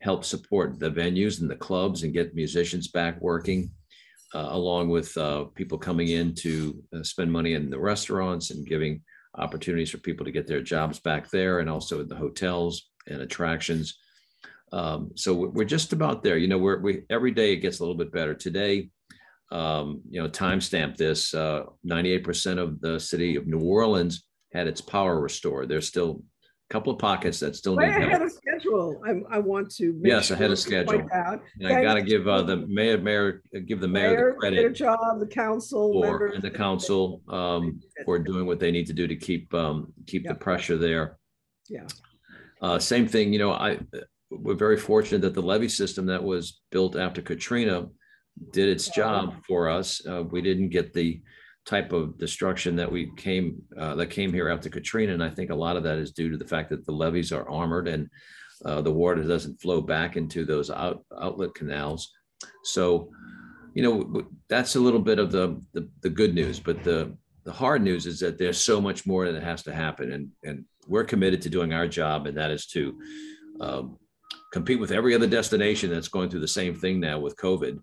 [0.00, 3.70] help support the venues and the clubs and get musicians back working,
[4.34, 8.66] uh, along with uh, people coming in to uh, spend money in the restaurants and
[8.66, 9.00] giving
[9.36, 13.22] opportunities for people to get their jobs back there and also in the hotels and
[13.22, 13.98] attractions.
[14.72, 16.36] Um, so we're just about there.
[16.36, 18.34] You know, we're, we every day it gets a little bit better.
[18.34, 18.90] Today,
[19.50, 21.34] um, you know, timestamp this.
[21.34, 25.68] Uh, 98% of the city of New Orleans had its power restored.
[25.68, 26.22] There's still
[26.72, 28.04] couple of pockets that still Way need help.
[28.06, 29.02] ahead of schedule.
[29.06, 29.92] I, I want to.
[30.00, 31.26] make Yes, ahead of sure to point schedule.
[31.32, 31.42] out.
[31.60, 34.72] And I got to give uh, the mayor, mayor, give the mayor Mayor the credit
[34.74, 36.32] job, the council for, members.
[36.34, 40.26] and the council um, for doing what they need to do to keep, um, keep
[40.26, 41.18] the pressure there.
[41.68, 41.86] Yeah,
[42.62, 43.78] Uh, same thing, you know, I,
[44.30, 47.86] we're very fortunate that the levee system that was built after Katrina
[48.52, 50.00] did its job for us.
[50.06, 51.20] Uh, we didn't get the
[51.64, 55.12] type of destruction that we came, uh, that came here after Katrina.
[55.12, 57.32] And I think a lot of that is due to the fact that the levees
[57.32, 58.08] are armored and
[58.64, 62.10] uh, the water doesn't flow back into those out, outlet canals.
[62.64, 63.10] So,
[63.74, 67.52] you know, that's a little bit of the, the, the good news, but the, the
[67.52, 70.12] hard news is that there's so much more that has to happen.
[70.12, 72.98] And, and we're committed to doing our job, and that is to
[73.60, 73.98] um,
[74.52, 77.78] compete with every other destination that's going through the same thing now with COVID.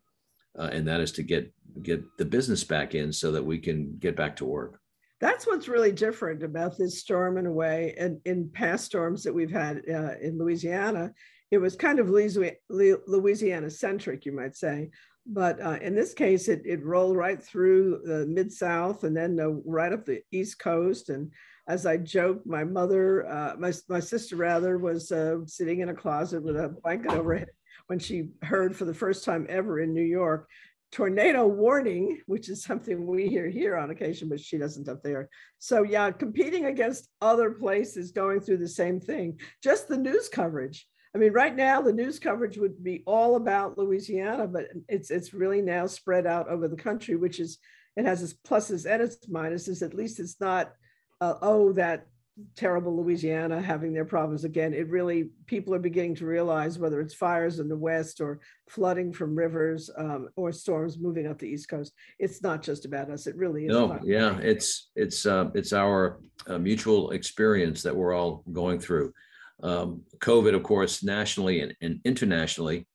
[0.58, 3.96] Uh, and that is to get get the business back in so that we can
[4.00, 4.80] get back to work.
[5.20, 7.94] that's what's really different about this storm in a way.
[7.98, 11.12] And in past storms that we've had uh, in Louisiana,
[11.52, 14.92] it was kind of Louisiana centric, you might say.
[15.26, 19.40] But uh, in this case, it, it rolled right through the mid South and then
[19.40, 21.10] uh, right up the East Coast.
[21.10, 21.32] And
[21.68, 25.94] as I joked, my mother, uh, my, my sister rather, was uh, sitting in a
[25.94, 27.50] closet with a blanket over head
[27.88, 30.48] when she heard for the first time ever in New York
[30.92, 35.30] tornado warning, which is something we hear here on occasion, but she doesn't up there.
[35.60, 40.88] So yeah, competing against other places going through the same thing, just the news coverage.
[41.16, 45.34] I mean, right now the news coverage would be all about Louisiana, but it's it's
[45.34, 47.58] really now spread out over the country, which is
[47.96, 49.82] it has its pluses and its minuses.
[49.82, 50.74] At least it's not
[51.22, 52.08] uh, oh that
[52.56, 54.74] terrible Louisiana having their problems again.
[54.74, 59.12] It really, people are beginning to realize whether it's fires in the West or flooding
[59.12, 63.28] from rivers um, or storms moving up the East Coast, it's not just about us.
[63.28, 63.70] It really is.
[63.70, 69.14] No, yeah, it's it's uh, it's our uh, mutual experience that we're all going through.
[69.62, 72.88] Um, COVID, of course, nationally and, and internationally,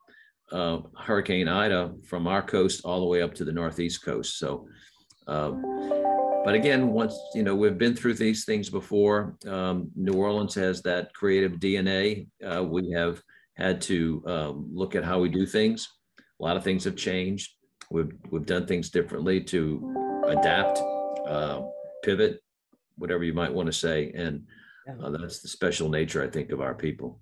[0.53, 4.39] uh, Hurricane Ida from our coast all the way up to the northeast coast.
[4.39, 4.67] So,
[5.27, 5.53] uh,
[6.45, 9.37] but again, once you know we've been through these things before.
[9.47, 12.29] Um, New Orleans has that creative DNA.
[12.45, 13.23] Uh, we have
[13.55, 15.89] had to um, look at how we do things.
[16.19, 17.53] A lot of things have changed.
[17.91, 20.79] We've we've done things differently to adapt,
[21.27, 21.63] uh,
[22.03, 22.43] pivot,
[22.97, 24.47] whatever you might want to say, and
[25.03, 27.21] uh, that's the special nature, I think, of our people.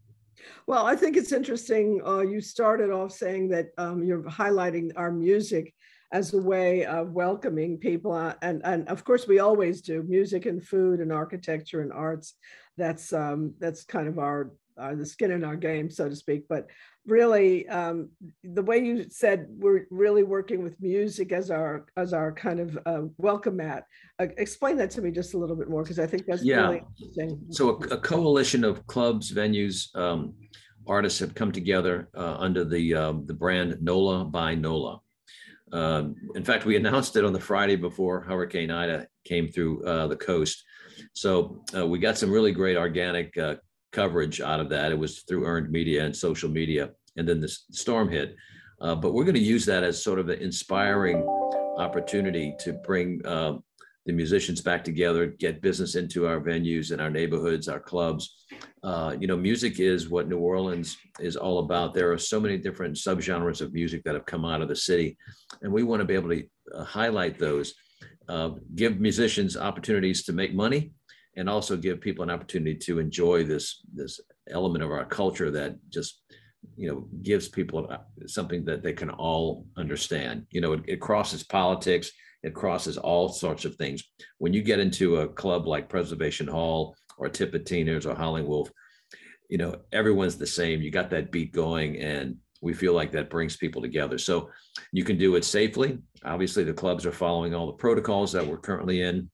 [0.67, 2.01] Well, I think it's interesting.
[2.05, 5.73] Uh, you started off saying that um, you're highlighting our music
[6.13, 8.13] as a way of welcoming people.
[8.13, 12.35] Uh, and, and of course, we always do music and food and architecture and arts.
[12.77, 16.45] That's, um, that's kind of our, uh, the skin in our game, so to speak.
[16.49, 16.67] But
[17.07, 18.09] really, um,
[18.43, 22.79] the way you said we're really working with music as our as our kind of
[22.87, 23.85] uh, welcome mat.
[24.19, 26.63] Uh, explain that to me just a little bit more because I think that's Yeah.
[26.63, 27.39] really interesting.
[27.51, 30.35] So a, a coalition of clubs, venues, um,
[30.87, 35.02] artists have come together uh, under the um, the brand NOLA by NOLA.
[35.73, 40.07] Um, in fact, we announced it on the Friday before Hurricane Ida came through uh,
[40.07, 40.63] the coast.
[41.15, 43.57] So uh, we got some really great organic uh,
[43.93, 44.93] coverage out of that.
[44.93, 48.35] It was through earned media and social media, and then the storm hit.
[48.81, 51.23] Uh, but we're going to use that as sort of an inspiring
[51.79, 53.55] opportunity to bring uh,
[54.07, 58.45] the musicians back together, get business into our venues and our neighborhoods, our clubs.
[58.83, 61.95] Uh, you know, music is what New Orleans is all about.
[61.95, 65.17] There are so many different subgenres of music that have come out of the city,
[65.63, 66.45] and we want to be able to
[66.75, 67.75] uh, highlight those,
[68.29, 70.93] uh, give musicians opportunities to make money,
[71.37, 75.77] and also give people an opportunity to enjoy this this element of our culture that
[75.91, 76.23] just
[76.77, 77.89] you know gives people
[78.27, 80.47] something that they can all understand.
[80.51, 82.11] You know, it, it crosses politics
[82.43, 84.03] it crosses all sorts of things.
[84.39, 88.71] When you get into a club like Preservation Hall or Tipitina's or Howling Wolf,
[89.49, 90.83] you know, everyone's the same.
[90.83, 94.19] You got that beat going, and we feel like that brings people together.
[94.19, 94.51] So
[94.93, 95.99] you can do it safely.
[96.25, 99.31] Obviously, the clubs are following all the protocols that we're currently in.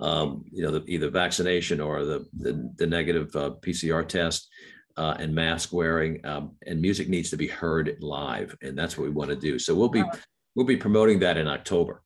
[0.00, 4.48] Um, you know, the, either vaccination or the the, the negative uh, PCR test.
[4.96, 9.04] uh, and mask wearing, um, and music needs to be heard live, and that's what
[9.04, 9.58] we want to do.
[9.58, 10.04] So we'll be
[10.54, 12.02] we'll be promoting that in October.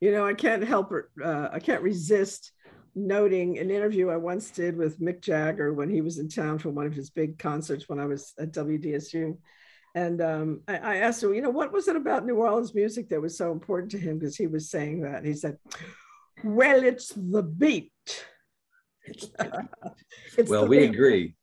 [0.00, 0.92] You know, I can't help
[1.24, 2.52] uh, I can't resist
[2.94, 6.70] noting an interview I once did with Mick Jagger when he was in town for
[6.70, 9.36] one of his big concerts when I was at WDSU.
[9.94, 13.08] And um, I, I, asked him, you know, what was it about New Orleans music
[13.08, 14.18] that was so important to him?
[14.18, 15.16] Because he was saying that.
[15.16, 15.56] And he said,
[16.44, 17.92] well, it's the beat.
[19.06, 19.30] it's
[20.50, 20.90] well, the we beat.
[20.90, 21.34] agree.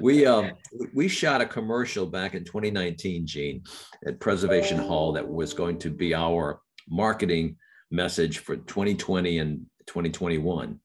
[0.00, 0.52] We um
[0.92, 3.62] we shot a commercial back in 2019, Jeanne,
[4.06, 7.56] at Preservation Hall that was going to be our marketing
[7.90, 10.80] message for 2020 and 2021.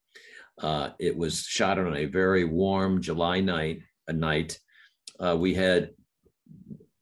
[0.62, 3.82] Uh, it was shot on a very warm July night.
[4.08, 4.60] A night,
[5.20, 5.92] uh, we had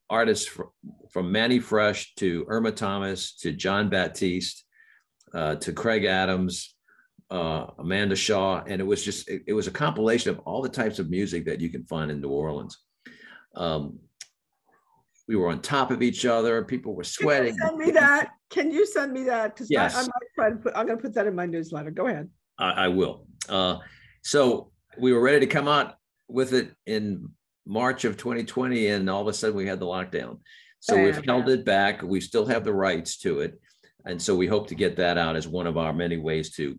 [0.09, 0.69] artists from,
[1.11, 4.63] from Mannie Fresh to Irma Thomas to Jon Batiste
[5.33, 6.75] uh, to Craig Adams,
[7.29, 10.69] uh, Amanda Shaw, and it was just it, it, was a compilation of all the
[10.69, 12.77] types of music that you can find in New Orleans.
[13.55, 13.99] Um,
[15.27, 16.63] we were on top of each other.
[16.63, 17.57] People were sweating.
[17.57, 18.29] Can you send me that.
[18.49, 19.53] Can you send me that?
[19.53, 19.95] Because yes.
[19.95, 20.73] I, I, might try to put.
[20.75, 21.91] I'm going to put that in my newsletter.
[21.91, 22.29] Go ahead.
[22.57, 23.27] I, I will.
[23.49, 23.79] Uh,
[24.23, 25.95] so we were ready to come out
[26.29, 27.29] with it in
[27.65, 30.39] March of 2020, and all of a sudden we had the lockdown.
[30.79, 32.01] So oh, we've held it back.
[32.01, 33.59] We still have the rights to it,
[34.05, 36.77] and so we hope to get that out as one of our many ways to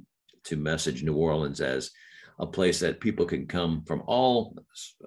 [0.48, 1.90] to message New Orleans as
[2.40, 4.56] a place that people can come from all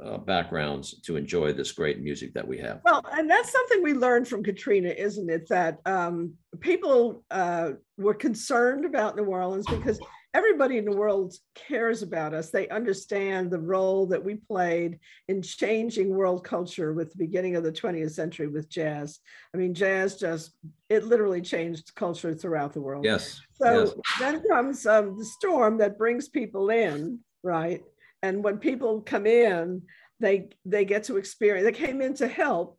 [0.04, 2.82] uh, backgrounds to enjoy this great music that we have.
[2.84, 5.48] Well, and that's something we learned from Katrina, isn't it?
[5.48, 10.00] That um, people uh, were concerned about New Orleans because
[10.34, 12.50] everybody in the world cares about us.
[12.50, 17.64] They understand the role that we played in changing world culture with the beginning of
[17.64, 19.20] the 20th century with jazz.
[19.54, 20.52] I mean, jazz just,
[20.90, 23.04] it literally changed culture throughout the world.
[23.04, 23.42] Yes.
[23.56, 23.94] So yes.
[24.20, 27.84] then comes um, the storm that brings people in, right?
[28.24, 29.82] And when people come in,
[30.20, 32.78] they they get to experience, they came in to help.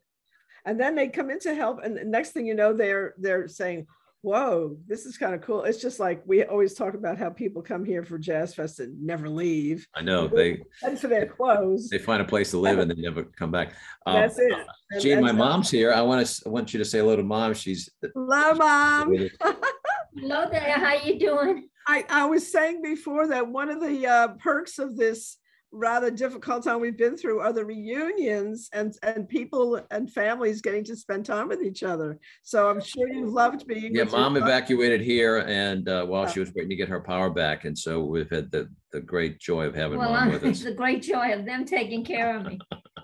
[0.65, 1.83] And then they come in to help.
[1.83, 3.87] And the next thing you know, they're they're saying,
[4.23, 5.63] whoa, this is kind of cool.
[5.63, 8.99] It's just like we always talk about how people come here for Jazz Fest and
[9.03, 9.85] never leave.
[9.93, 11.89] I know they and for their clothes.
[11.89, 13.73] They find a place to live and they never come back.
[14.05, 14.53] Um, that's it.
[14.91, 15.91] And, Jeanne, my mom's here.
[15.91, 17.53] I want to I want you to say hello to mom.
[17.53, 19.13] She's hello, mom.
[20.17, 20.79] hello there.
[20.79, 21.67] How you doing?
[21.85, 25.37] I, I was saying before that one of the uh, perks of this
[25.73, 30.83] rather difficult time we've been through are the reunions and and people and families getting
[30.85, 32.19] to spend time with each other.
[32.43, 33.93] So I'm sure you loved being.
[33.95, 37.65] Yeah, mom evacuated here, and uh, while she was waiting to get her power back,
[37.65, 40.49] and so we've had the the great joy of having well, mom with us.
[40.49, 42.59] It's the great joy of them taking care of me.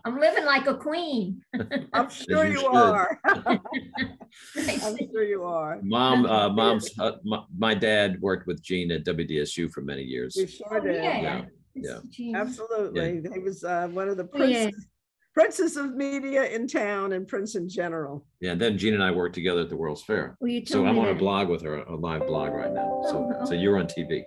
[0.06, 1.42] I'm living like a queen.
[1.94, 3.20] I'm sure you, you are.
[3.26, 3.60] I'm
[5.12, 5.80] sure you are.
[5.82, 10.38] Mom, uh, mom's uh, my, my, dad worked with Jeanne at WDSU for many years.
[10.38, 11.02] You sure did.
[11.02, 11.22] Oh, yeah.
[11.22, 11.42] yeah
[11.76, 12.00] yeah.
[12.36, 13.22] Absolutely.
[13.24, 13.34] Yeah.
[13.34, 14.70] he was uh, one of the princes, yeah.
[15.34, 18.26] princes of media in town and prince in general.
[18.42, 20.38] Yeah and then Jeanne and i worked together at the world's fair.
[20.40, 21.12] Well, so i'm on that.
[21.12, 23.04] a blog with her a live blog right now.
[23.08, 24.24] So oh, so you're on tv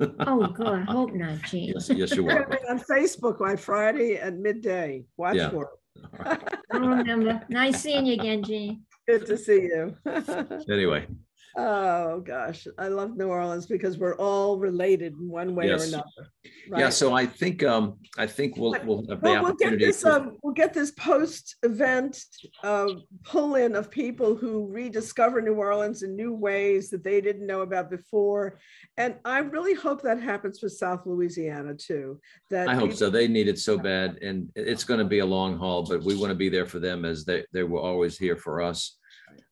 [0.00, 1.72] oh god i hope not Jeanne.
[1.74, 2.46] yes, yes you are.
[2.70, 5.04] On facebook by friday at midday.
[5.16, 5.50] Watch yeah.
[5.50, 6.40] for it.
[6.72, 8.82] I remember nice seeing you again Jeanne.
[9.08, 9.96] good to see you.
[10.70, 11.06] Anyway
[11.58, 15.84] Oh gosh, I love New Orleans because we're all related in one way yes.
[15.84, 16.30] or another.
[16.68, 16.80] Right?
[16.80, 20.04] Yeah, so I think um, I think we'll we'll have the well, we'll get this
[20.04, 22.22] um, we'll get this post event
[22.62, 22.88] uh,
[23.24, 27.62] pull in of people who rediscover New Orleans in new ways that they didn't know
[27.62, 28.58] about before,
[28.98, 32.20] and I really hope that happens for South Louisiana too.
[32.50, 33.08] That I hope so.
[33.08, 36.16] They need it so bad, and it's going to be a long haul, but we
[36.16, 38.98] want to be there for them as they they were always here for us.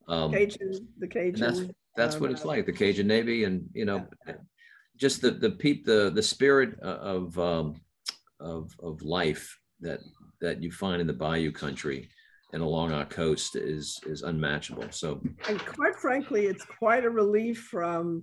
[0.06, 4.06] Um, Cajun, the Cajun that's what it's like the Cajun Navy, and you know,
[4.96, 7.80] just the the peep the the spirit of um,
[8.40, 10.00] of of life that
[10.40, 12.08] that you find in the Bayou country
[12.54, 14.86] and along our coast is is unmatchable.
[14.90, 18.22] So, and quite frankly, it's quite a relief from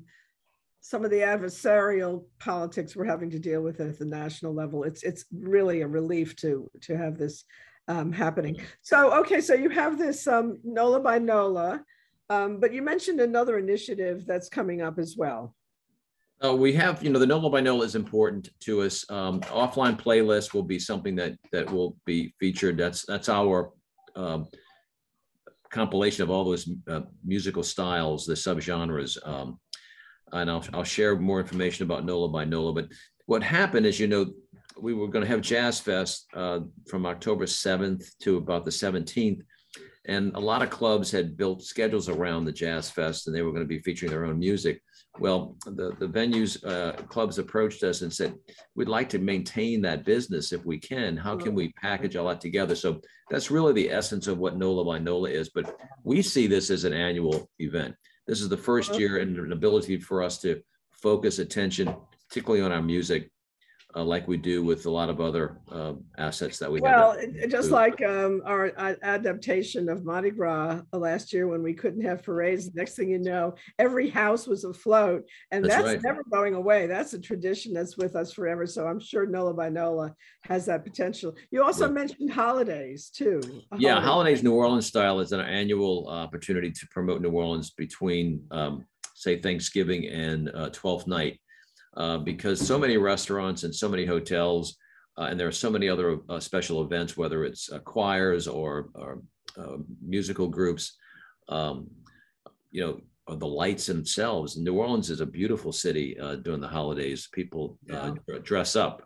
[0.79, 4.83] some of the adversarial politics we're having to deal with at the national level.
[4.83, 7.43] It's it's really a relief to to have this
[7.89, 8.61] um, happening.
[8.81, 11.83] So, okay, so you have this um, NOLA by NOLA.
[12.31, 15.53] Um, but you mentioned another initiative that's coming up as well.
[16.43, 19.05] Uh, we have, you know, the NOLA by NOLA is important to us.
[19.11, 22.77] Um, offline playlist will be something that that will be featured.
[22.77, 23.73] That's that's our
[24.15, 24.47] um,
[25.71, 29.17] compilation of all those uh, musical styles, the subgenres.
[29.27, 29.59] Um,
[30.31, 32.71] and I'll, I'll share more information about NOLA by NOLA.
[32.73, 32.87] But
[33.25, 34.31] what happened is, you know,
[34.79, 39.41] we were going to have Jazz Fest uh, from October 7th to about the 17th
[40.05, 43.51] And a lot of clubs had built schedules around the Jazz Fest and they were
[43.51, 44.81] going to be featuring their own music.
[45.19, 48.33] Well, the, the venues, uh, clubs approached us and said,
[48.75, 51.17] we'd like to maintain that business if we can.
[51.17, 52.73] How can we package all that together?
[52.73, 52.99] So
[53.29, 55.49] that's really the essence of what NOLA by NOLA is.
[55.49, 57.95] But we see this as an annual event.
[58.25, 61.93] This is the first year and an ability for us to focus attention,
[62.27, 63.29] particularly on our music,
[63.95, 67.21] uh, like we do with a lot of other uh, assets that we Well, have.
[67.21, 71.61] it- it- just like um, our a- adaptation of Mardi Gras uh, last year when
[71.61, 75.23] we couldn't have parades, next thing you know, every house was afloat.
[75.51, 76.03] And That's that's right.
[76.03, 76.87] never going away.
[76.87, 78.65] That's a tradition that's with us forever.
[78.65, 81.35] So I'm sure NOLA by NOLA has that potential.
[81.51, 81.93] You also Right.
[81.93, 83.41] mentioned holidays too.
[83.71, 87.31] a Yeah, holiday- Holidays New Orleans style is an annual uh, opportunity to promote New
[87.31, 88.85] Orleans between, um,
[89.15, 91.40] say, Thanksgiving and uh, Twelfth Night,
[91.97, 94.77] uh, because so many restaurants and so many hotels,
[95.17, 98.89] uh, and there are so many other uh, special events, whether it's uh, choirs or,
[98.95, 99.21] or
[99.57, 100.97] uh, musical groups,
[101.49, 101.87] um,
[102.71, 104.57] you know, or the lights themselves.
[104.57, 107.27] New Orleans is a beautiful city uh, during the holidays.
[107.31, 108.11] People uh,
[108.43, 109.03] dress up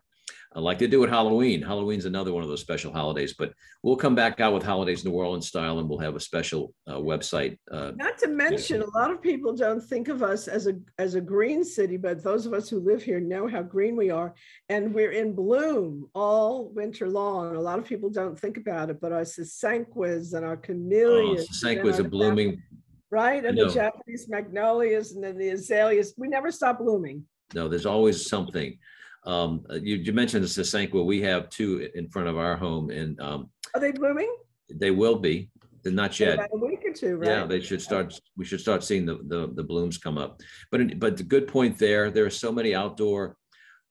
[0.62, 1.62] like they do at Halloween.
[1.62, 3.54] Halloween's another one of those special holidays, but
[3.84, 6.96] we'll come back out with holidays New Orleans style and we'll have a special uh,
[6.96, 7.58] website.
[7.72, 11.16] Uh, Not to mention, a lot of people don't think of us as a as
[11.16, 14.34] a green city, but those of us who live here know how green we are,
[14.70, 17.56] and we're in bloom all winter long.
[17.56, 21.48] A lot of people don't think about it, but our sasanquas and our oh, camellias,
[21.48, 22.64] and Sanquas our are blooming.
[23.12, 23.70] right, and the.
[23.70, 26.14] Japanese magnolias, and then the azaleas.
[26.18, 27.26] We never stop blooming.
[27.54, 28.78] No, there's always something.
[29.26, 31.04] Um, uh, you, you mentioned the Sasanqua.
[31.06, 34.34] We have two in front of our home and um, Are they blooming?
[34.74, 35.50] they will be.
[35.84, 36.36] They're not In yet.
[36.36, 37.30] about a week or two, right?
[37.30, 40.42] Yeah, they should start, we should start seeing the, the, the blooms come up.
[40.72, 43.38] But, but the good point there, there are so many outdoor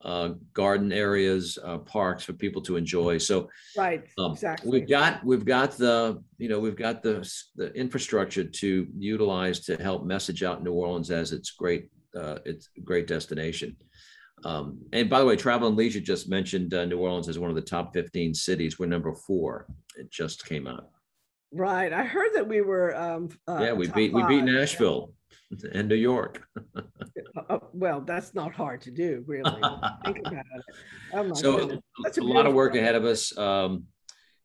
[0.04, 3.18] uh, garden areas, uh, parks for people to enjoy.
[3.18, 4.70] So right, um, exactly.
[4.70, 9.76] we've got, we've got the, you know, we've got the, the infrastructure to utilize to
[9.76, 13.76] help message out New Orleans as its great, uh, its a great destination.
[14.44, 17.50] Um, and by the way, Travel and Leisure just mentioned uh, New Orleans as one
[17.50, 18.78] of the top 15 cities.
[18.78, 19.66] We're number four.
[19.96, 20.88] It just came out.
[21.52, 21.92] Right.
[21.92, 22.94] I heard that we were.
[22.96, 24.44] Um, uh, Yeah, we beat, we beat five.
[24.48, 25.12] Nashville
[25.72, 26.42] and New York.
[27.50, 29.50] Uh, well, that's not hard to do, really.
[30.04, 30.64] Think about it.
[31.12, 31.80] Oh So goodness.
[32.04, 33.36] That's a a lot of work ahead of us.
[33.36, 33.86] Um,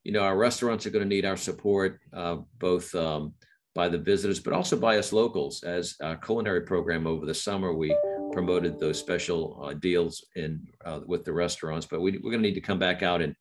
[0.02, 3.34] you know, our restaurants are going to need our support, uh, both um,
[3.76, 5.62] by the visitors, but also by us locals.
[5.62, 7.96] As our culinary program over the summer, we
[8.32, 11.86] promoted those special uh, deals in uh, with the restaurants.
[11.86, 13.34] But we, we're going to need to come back out and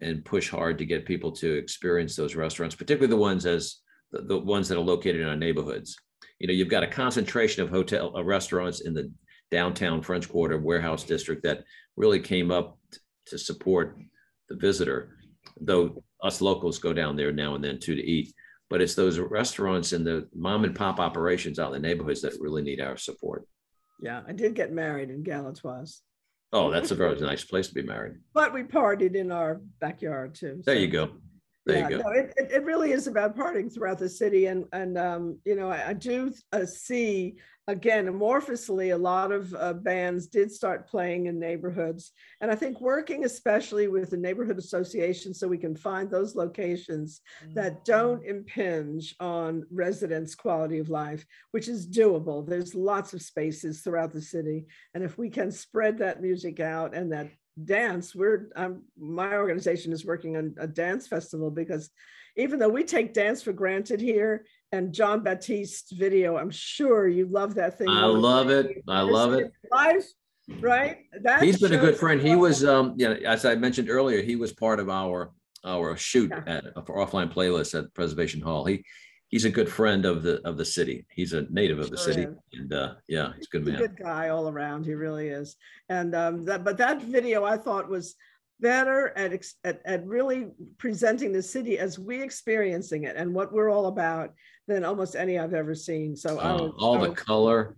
[0.00, 3.78] and push hard to get people to experience those restaurants, particularly the ones as
[4.12, 5.96] the, the ones that are located in our neighborhoods.
[6.38, 9.10] You know, you've got a concentration of hotel uh, restaurants in the
[9.50, 11.64] downtown French Quarter warehouse district that
[11.96, 13.98] really came up t- to support
[14.48, 15.16] the visitor.
[15.60, 18.32] Though us locals go down there now and then too to eat,
[18.70, 22.40] but it's those restaurants and the mom and pop operations out in the neighborhoods that
[22.40, 23.46] really need our support.
[24.00, 26.02] Yeah, I did get married in Galatoire's,
[26.50, 28.14] Oh, that's a very nice place to be married.
[28.32, 30.62] but we partied in our backyard too.
[30.64, 31.10] There so- you go.
[31.68, 32.02] There yeah, you go.
[32.02, 34.46] no, it, it, it really is about partying throughout the city.
[34.46, 39.54] And, and um, you know, I, I do uh, see, again, amorphously, a lot of
[39.54, 42.12] uh, bands did start playing in neighborhoods.
[42.40, 47.20] And I think working especially with the neighborhood association so we can find those locations
[47.54, 52.48] that don't impinge on residents' quality of life, which is doable.
[52.48, 54.64] There's lots of spaces throughout the city.
[54.94, 57.28] And if we can spread that music out and that
[57.64, 61.90] dance, we're, um, my organization is working on a dance festival because
[62.36, 67.26] even though we take dance for granted here and Jon Batiste's video, I'm sure you
[67.26, 67.88] love that thing.
[67.88, 68.82] I love it.
[68.88, 69.52] I love it.
[69.72, 70.04] Live,
[70.60, 70.98] right?
[71.22, 72.20] That He's been a good friend.
[72.20, 75.32] He was, um, yeah, as I mentioned earlier, he was part of our,
[75.64, 76.42] our shoot Yeah.
[76.46, 78.64] at, for offline playlist at Preservation Hall.
[78.64, 78.84] He,
[79.28, 81.06] he's a good friend of the, of the city.
[81.14, 82.36] He's a native of the Sure city is.
[82.54, 83.80] and, uh, yeah, he's a good He's a man.
[83.80, 84.84] good guy all around.
[84.86, 85.56] He really is.
[85.88, 88.14] And um, that, but that video I thought was
[88.60, 90.48] better at, ex- at at really
[90.78, 94.34] presenting the city as we experiencing it and what we're all about
[94.66, 96.16] than almost any I've ever seen.
[96.16, 97.76] So Uh, was- all I the color,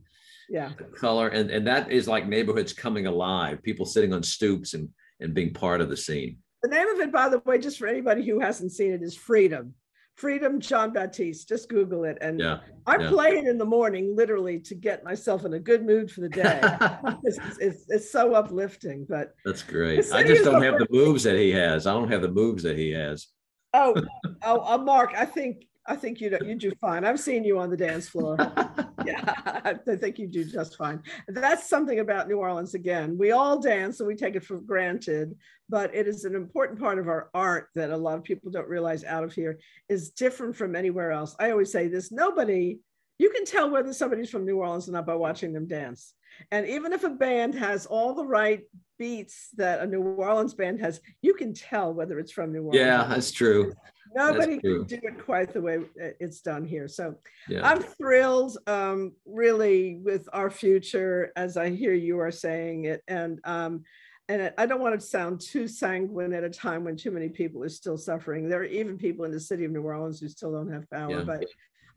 [0.49, 4.75] yeah, the color, and, and that is like neighborhoods coming alive, people sitting on stoops
[4.75, 4.89] and,
[5.21, 6.39] and being part of the scene.
[6.63, 9.15] the name of it, by the way, just for anybody who hasn't seen it, is
[9.17, 9.75] Freedom.
[10.21, 11.49] Freedom Jon Batiste.
[11.49, 12.59] Just Google it, and Yeah.
[12.87, 13.09] I yeah.
[13.09, 16.29] play it in the morning, literally, to get myself in a good mood for the
[16.29, 16.61] day.
[17.25, 19.07] it's, it's, it's so uplifting.
[19.09, 20.13] But That's great.
[20.13, 21.87] I just don't have the moves that he has.
[21.87, 23.29] I don't have the moves that he has.
[23.73, 23.95] Oh,
[24.43, 27.05] oh, uh, Mark, I think I think you do, you do fine.
[27.05, 28.37] I've seen you on the dance floor.
[29.05, 29.35] yeah,
[29.65, 31.03] I think you do just fine.
[31.27, 33.19] That's something about New Orleans again.
[33.19, 35.35] We all dance and we take it for granted,
[35.69, 38.69] but it is an important part of our art that a lot of people don't
[38.69, 41.35] realize out of here is different from anywhere else.
[41.41, 42.79] I always say this nobody,
[43.19, 46.15] you can tell whether somebody's from New Orleans or not by watching them dance.
[46.53, 48.63] And even if a band has all the right
[48.97, 52.77] beats that a New Orleans band has, you can tell whether it's from New Orleans.
[52.77, 53.73] Yeah, that's true.
[54.15, 55.79] Nobody can do it quite the way
[56.19, 56.89] it's done here.
[56.89, 57.15] So
[57.49, 57.67] yeah.
[57.69, 63.03] I'm thrilled, um, really, with our future, as I hear you are saying it.
[63.07, 63.85] And um,
[64.29, 67.65] and I don't want to sound too sanguine at a time when too many people
[67.65, 68.49] are still suffering.
[68.49, 71.19] There are even people in the city of New Orleans who still don't have power.
[71.19, 71.25] Yeah.
[71.25, 71.47] But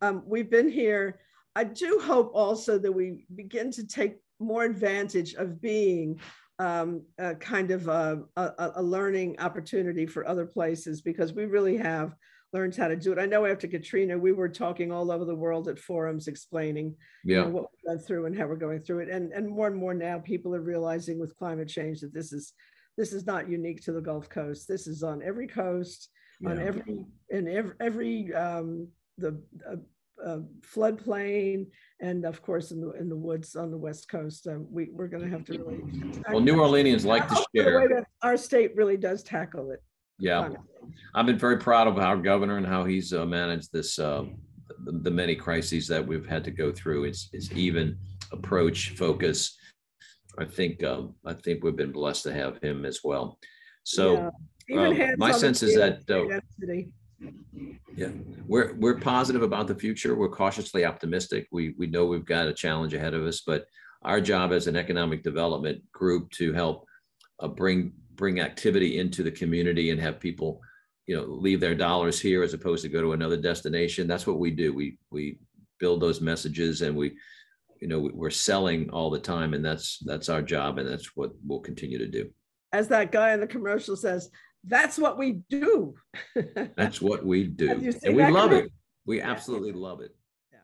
[0.02, 1.20] um, we've been here.
[1.56, 6.20] I do hope also that we begin to take more advantage of being
[6.64, 11.76] um, a kind of a, a, a, learning opportunity for other places because we really
[11.76, 12.16] have
[12.54, 13.20] learned how to do it.
[13.20, 16.96] I know after Katrina, we were talking all over the world at forums explaining
[17.26, 17.40] yeah.
[17.40, 19.10] you know, what we went through and how we're going through it.
[19.10, 22.54] And, and more and more now people are realizing with climate change that this is
[22.96, 24.68] this is not unique to the Gulf Coast.
[24.68, 26.10] This is on every coast,
[26.40, 26.52] yeah.
[26.52, 28.88] on every in every, every um,
[29.18, 29.78] the uh,
[30.26, 31.68] uh, floodplain,
[32.02, 34.48] and of course in the in the woods on the west coast.
[34.48, 35.82] Um, we we're going to have to really.
[36.30, 38.06] Well, New Orleanians like to share.
[38.22, 39.82] our state really does tackle it.
[40.20, 40.50] Yeah,
[41.16, 44.00] I've been very proud of our governor and how he's uh, managed this.
[44.00, 44.26] Uh,
[44.86, 47.06] the, the, many crises that we've had to go through.
[47.06, 47.98] It's it's even
[48.32, 49.58] approach, focus.
[50.38, 53.38] I think um, I think we've been blessed to have him as well.
[53.84, 54.32] So
[54.68, 54.88] yeah.
[54.88, 56.40] um, my sense is that uh,
[57.96, 58.10] yeah,
[58.48, 60.16] we're we're positive about the future.
[60.16, 61.48] We're cautiously optimistic.
[61.52, 63.66] We we know we've got a challenge ahead of us, but
[64.04, 66.86] our job as an economic development group to help
[67.40, 70.62] uh, bring bring activity into the community and have people,
[71.08, 74.08] you know, leave their dollars here as opposed to go to another destination.
[74.08, 74.74] That's what we do.
[74.74, 75.40] We we
[75.80, 77.16] build those messages and we,
[77.80, 81.32] you know, we're selling all the time, and that's that's our job, and that's what
[81.46, 82.30] we'll continue to do.
[82.72, 84.30] As that guy in the commercial says,
[84.66, 85.96] that's what we do.
[86.76, 87.94] that's what we do.
[88.04, 88.72] And we love it.
[89.06, 90.16] We absolutely love it.
[90.52, 90.60] Yeah.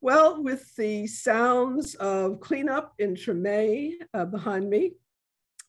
[0.00, 4.92] Well, with the sounds of cleanup in Treme uh, behind me,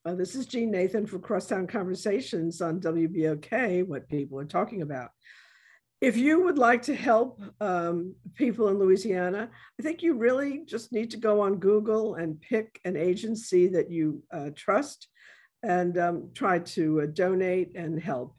[0.06, 5.10] uh, this is Jeanne Nathan for Crosstown Conversations on WBOK, what people are talking about.
[6.00, 9.50] If you would like to help um, people in Louisiana,
[9.80, 13.90] I think you really just need to go on Google and pick an agency that
[13.90, 15.08] you uh, trust
[15.64, 18.36] and um, try to uh, donate and help.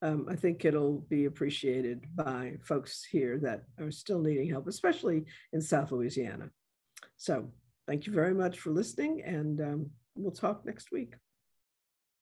[0.00, 5.24] Um, I think it'll be appreciated by folks here that are still needing help, especially
[5.52, 6.50] in South Louisiana.
[7.16, 7.52] So
[7.86, 11.14] thank you very much for listening and um, we'll talk next week.